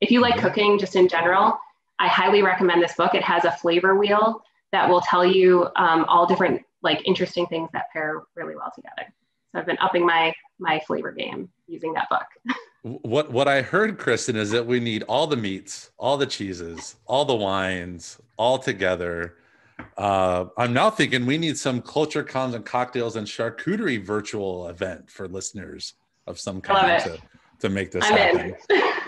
If 0.00 0.10
you 0.10 0.20
like 0.20 0.38
cooking, 0.38 0.78
just 0.78 0.94
in 0.94 1.08
general, 1.08 1.58
I 1.98 2.06
highly 2.06 2.42
recommend 2.42 2.82
this 2.82 2.94
book. 2.94 3.14
It 3.14 3.22
has 3.24 3.44
a 3.44 3.50
flavor 3.50 3.96
wheel 3.96 4.42
that 4.72 4.88
will 4.88 5.00
tell 5.00 5.24
you 5.24 5.68
um, 5.76 6.04
all 6.04 6.26
different 6.26 6.62
like 6.82 7.00
interesting 7.06 7.46
things 7.46 7.70
that 7.72 7.86
pair 7.92 8.22
really 8.36 8.54
well 8.54 8.70
together. 8.74 9.12
So 9.56 9.60
I've 9.60 9.66
been 9.66 9.78
upping 9.80 10.04
my 10.04 10.34
my 10.58 10.78
flavor 10.80 11.12
game 11.12 11.48
using 11.66 11.94
that 11.94 12.08
book. 12.10 12.58
what 13.02 13.32
what 13.32 13.48
I 13.48 13.62
heard, 13.62 13.96
Kristen, 13.98 14.36
is 14.36 14.50
that 14.50 14.66
we 14.66 14.80
need 14.80 15.02
all 15.04 15.26
the 15.26 15.36
meats, 15.36 15.92
all 15.96 16.18
the 16.18 16.26
cheeses, 16.26 16.96
all 17.06 17.24
the 17.24 17.34
wines, 17.34 18.18
all 18.36 18.58
together. 18.58 19.36
Uh, 19.96 20.46
I'm 20.58 20.74
now 20.74 20.90
thinking 20.90 21.24
we 21.24 21.38
need 21.38 21.56
some 21.56 21.80
culture 21.80 22.22
comms 22.22 22.54
and 22.54 22.66
cocktails 22.66 23.16
and 23.16 23.26
charcuterie 23.26 24.04
virtual 24.04 24.68
event 24.68 25.10
for 25.10 25.26
listeners 25.26 25.94
of 26.26 26.38
some 26.38 26.60
kind 26.60 27.02
to, 27.04 27.18
to 27.60 27.70
make 27.70 27.92
this 27.92 28.04
I'm 28.04 28.16
happen. 28.16 28.56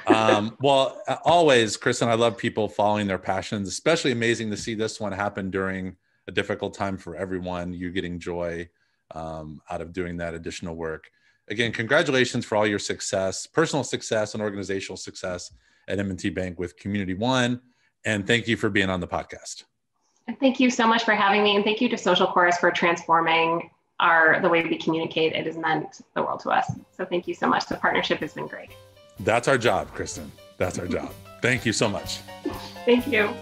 um, 0.06 0.56
well, 0.62 1.02
always, 1.26 1.76
Kristen, 1.76 2.08
I 2.08 2.14
love 2.14 2.38
people 2.38 2.68
following 2.68 3.06
their 3.06 3.18
passions. 3.18 3.68
Especially 3.68 4.12
amazing 4.12 4.50
to 4.50 4.56
see 4.56 4.74
this 4.74 4.98
one 4.98 5.12
happen 5.12 5.50
during 5.50 5.94
a 6.26 6.32
difficult 6.32 6.72
time 6.72 6.96
for 6.96 7.16
everyone. 7.16 7.74
You 7.74 7.90
getting 7.90 8.18
joy 8.18 8.68
um, 9.14 9.60
out 9.70 9.80
of 9.80 9.92
doing 9.92 10.16
that 10.18 10.34
additional 10.34 10.74
work. 10.74 11.10
Again, 11.48 11.72
congratulations 11.72 12.44
for 12.44 12.56
all 12.56 12.66
your 12.66 12.78
success, 12.78 13.46
personal 13.46 13.82
success, 13.82 14.34
and 14.34 14.42
organizational 14.42 14.96
success 14.96 15.50
at 15.88 15.98
M&T 15.98 16.30
Bank 16.30 16.58
with 16.58 16.76
Community 16.76 17.14
One. 17.14 17.60
And 18.04 18.26
thank 18.26 18.46
you 18.46 18.56
for 18.56 18.68
being 18.68 18.90
on 18.90 19.00
the 19.00 19.08
podcast. 19.08 19.64
Thank 20.40 20.60
you 20.60 20.70
so 20.70 20.86
much 20.86 21.04
for 21.04 21.14
having 21.14 21.42
me, 21.42 21.56
and 21.56 21.64
thank 21.64 21.80
you 21.80 21.88
to 21.88 21.96
Social 21.96 22.26
Chorus 22.26 22.58
for 22.58 22.70
transforming 22.70 23.70
our 23.98 24.40
the 24.40 24.48
way 24.48 24.62
we 24.62 24.76
communicate. 24.76 25.32
It 25.32 25.46
has 25.46 25.56
meant 25.56 26.02
the 26.14 26.22
world 26.22 26.40
to 26.40 26.50
us. 26.50 26.70
So 26.96 27.04
thank 27.04 27.26
you 27.26 27.34
so 27.34 27.48
much. 27.48 27.66
The 27.66 27.76
partnership 27.76 28.20
has 28.20 28.34
been 28.34 28.46
great. 28.46 28.70
That's 29.20 29.48
our 29.48 29.58
job, 29.58 29.92
Kristen. 29.94 30.30
That's 30.58 30.78
our 30.78 30.86
job. 30.86 31.12
Thank 31.42 31.64
you 31.64 31.72
so 31.72 31.88
much. 31.88 32.18
Thank 32.84 33.06
you. 33.06 33.32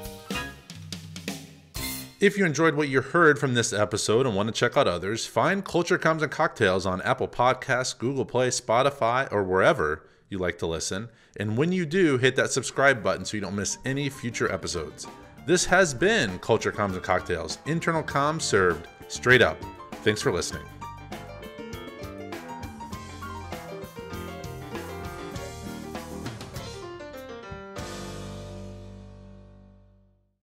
If 2.19 2.39
you 2.39 2.47
enjoyed 2.47 2.77
what 2.77 2.89
you 2.89 3.03
heard 3.03 3.39
from 3.39 3.53
this 3.53 3.75
episode 3.75 4.25
and 4.25 4.35
want 4.35 4.47
to 4.47 4.53
check 4.53 4.75
out 4.75 4.89
others, 4.89 5.27
find 5.27 5.63
Culture 5.63 5.99
Comms 5.99 6.23
and 6.23 6.31
Cocktails 6.31 6.87
on 6.87 7.03
Apple 7.03 7.29
Podcasts, 7.29 7.97
Google 7.97 8.25
Play, 8.25 8.49
Spotify, 8.49 9.31
or 9.31 9.45
wherever 9.45 10.03
you 10.31 10.39
like 10.39 10.57
to 10.61 10.67
listen. 10.67 11.11
And 11.39 11.59
when 11.59 11.73
you 11.73 11.85
do, 11.85 12.17
hit 12.17 12.35
that 12.37 12.51
subscribe 12.51 13.03
button 13.03 13.27
so 13.27 13.37
you 13.37 13.43
don't 13.43 13.55
miss 13.55 13.77
any 13.85 14.09
future 14.09 14.51
episodes. 14.51 15.07
This 15.47 15.67
has 15.67 15.93
been 15.93 16.39
Culture 16.39 16.73
Comms 16.73 16.95
and 16.95 17.03
Cocktails, 17.03 17.59
internal 17.67 18.03
comms 18.03 18.43
served 18.43 18.89
straight 19.09 19.43
up. 19.43 19.63
Thanks 19.97 20.23
for 20.23 20.33
listening. 20.33 20.65